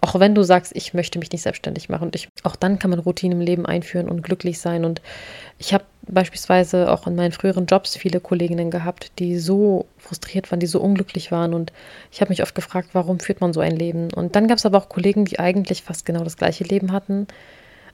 Auch 0.00 0.18
wenn 0.18 0.34
du 0.34 0.42
sagst, 0.42 0.74
ich 0.74 0.94
möchte 0.94 1.20
mich 1.20 1.30
nicht 1.30 1.42
selbstständig 1.42 1.88
machen. 1.88 2.06
Und 2.08 2.16
ich, 2.16 2.28
auch 2.42 2.56
dann 2.56 2.80
kann 2.80 2.90
man 2.90 2.98
Routinen 2.98 3.38
im 3.38 3.46
Leben 3.46 3.66
einführen 3.66 4.08
und 4.08 4.22
glücklich 4.22 4.58
sein. 4.58 4.84
Und 4.84 5.00
ich 5.58 5.72
habe 5.72 5.84
beispielsweise 6.08 6.90
auch 6.90 7.06
in 7.06 7.14
meinen 7.14 7.30
früheren 7.30 7.66
Jobs 7.66 7.96
viele 7.96 8.18
Kolleginnen 8.18 8.72
gehabt, 8.72 9.12
die 9.20 9.38
so 9.38 9.86
frustriert 9.98 10.50
waren, 10.50 10.58
die 10.58 10.66
so 10.66 10.80
unglücklich 10.80 11.30
waren. 11.30 11.54
Und 11.54 11.72
ich 12.10 12.20
habe 12.20 12.30
mich 12.30 12.42
oft 12.42 12.56
gefragt, 12.56 12.90
warum 12.94 13.20
führt 13.20 13.40
man 13.40 13.52
so 13.52 13.60
ein 13.60 13.76
Leben? 13.76 14.12
Und 14.12 14.34
dann 14.34 14.48
gab 14.48 14.58
es 14.58 14.66
aber 14.66 14.78
auch 14.78 14.88
Kollegen, 14.88 15.24
die 15.24 15.38
eigentlich 15.38 15.82
fast 15.82 16.04
genau 16.04 16.24
das 16.24 16.36
gleiche 16.36 16.64
Leben 16.64 16.90
hatten. 16.90 17.28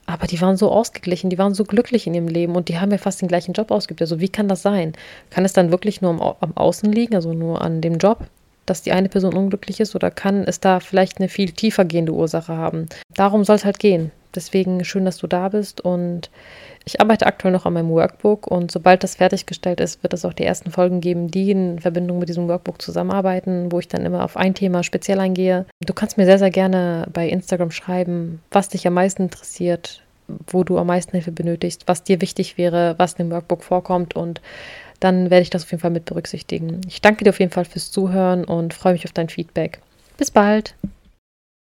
Aber 0.07 0.27
die 0.27 0.41
waren 0.41 0.57
so 0.57 0.73
ausgeglichen, 0.73 1.29
die 1.29 1.37
waren 1.37 1.53
so 1.53 1.65
glücklich 1.65 2.07
in 2.07 2.15
ihrem 2.15 2.29
Leben 2.29 2.57
und 2.57 2.71
die 2.71 2.79
haben 2.79 2.91
ja 2.91 2.97
fast 2.97 3.21
den 3.21 3.29
gleichen 3.29 3.53
Job 3.53 3.71
ausgeübt. 3.71 4.01
Also 4.01 4.21
wie 4.21 4.31
kann 4.31 4.49
das 4.49 4.63
sein? 4.63 4.95
Kann 5.29 5.45
es 5.45 5.53
dann 5.53 5.71
wirklich 5.71 6.01
nur 6.01 6.13
am, 6.13 6.23
am 6.41 6.57
Außen 6.57 6.91
liegen, 6.91 7.15
also 7.15 7.35
nur 7.35 7.61
an 7.61 7.83
dem 7.83 7.99
Job? 7.99 8.27
Dass 8.69 8.83
die 8.83 8.93
eine 8.93 9.09
Person 9.09 9.35
unglücklich 9.35 9.81
ist 9.81 9.95
oder 9.95 10.11
kann 10.11 10.45
es 10.45 10.61
da 10.61 10.81
vielleicht 10.81 11.19
eine 11.19 11.29
viel 11.29 11.53
tiefer 11.53 11.85
gehende 11.85 12.13
Ursache 12.13 12.57
haben. 12.57 12.89
Darum 13.15 13.45
soll 13.45 13.57
es 13.57 13.65
halt 13.65 13.79
gehen. 13.79 14.11
Deswegen 14.35 14.85
schön, 14.85 15.05
dass 15.05 15.17
du 15.17 15.27
da 15.27 15.49
bist 15.49 15.81
und 15.81 16.31
ich 16.85 17.01
arbeite 17.01 17.27
aktuell 17.27 17.53
noch 17.53 17.67
an 17.67 17.73
meinem 17.73 17.91
Workbook 17.91 18.47
und 18.47 18.71
sobald 18.71 19.03
das 19.03 19.17
fertiggestellt 19.17 19.81
ist, 19.81 20.03
wird 20.03 20.13
es 20.13 20.25
auch 20.25 20.33
die 20.33 20.45
ersten 20.45 20.71
Folgen 20.71 21.01
geben, 21.01 21.31
die 21.31 21.51
in 21.51 21.79
Verbindung 21.81 22.19
mit 22.19 22.29
diesem 22.29 22.49
Workbook 22.49 22.81
zusammenarbeiten, 22.81 23.73
wo 23.73 23.79
ich 23.79 23.89
dann 23.89 24.05
immer 24.05 24.25
auf 24.25 24.37
ein 24.37 24.55
Thema 24.55 24.83
speziell 24.83 25.21
eingehe. 25.21 25.67
Du 25.85 25.93
kannst 25.93 26.19
mir 26.19 26.25
sehr, 26.25 26.39
sehr 26.39 26.51
gerne 26.51 27.07
bei 27.13 27.29
Instagram 27.29 27.71
schreiben, 27.71 28.41
was 28.51 28.69
dich 28.69 28.87
am 28.87 28.95
meisten 28.95 29.25
interessiert, 29.25 30.03
wo 30.47 30.63
du 30.63 30.79
am 30.79 30.87
meisten 30.87 31.13
Hilfe 31.13 31.33
benötigst, 31.33 31.85
was 31.87 32.05
dir 32.05 32.21
wichtig 32.21 32.59
wäre, 32.59 32.95
was 32.99 33.15
in 33.15 33.27
dem 33.27 33.33
Workbook 33.33 33.65
vorkommt 33.65 34.15
und 34.15 34.41
dann 35.01 35.31
werde 35.31 35.43
ich 35.43 35.51
das 35.51 35.65
auf 35.65 35.71
jeden 35.71 35.81
Fall 35.81 35.91
mit 35.91 36.05
berücksichtigen. 36.05 36.81
Ich 36.87 37.01
danke 37.01 37.25
dir 37.25 37.31
auf 37.31 37.41
jeden 37.41 37.53
Fall 37.53 37.65
fürs 37.65 37.91
Zuhören 37.91 38.45
und 38.45 38.75
freue 38.75 38.93
mich 38.95 39.05
auf 39.05 39.13
dein 39.13 39.29
Feedback. 39.29 39.81
Bis 40.17 40.31
bald! 40.31 40.75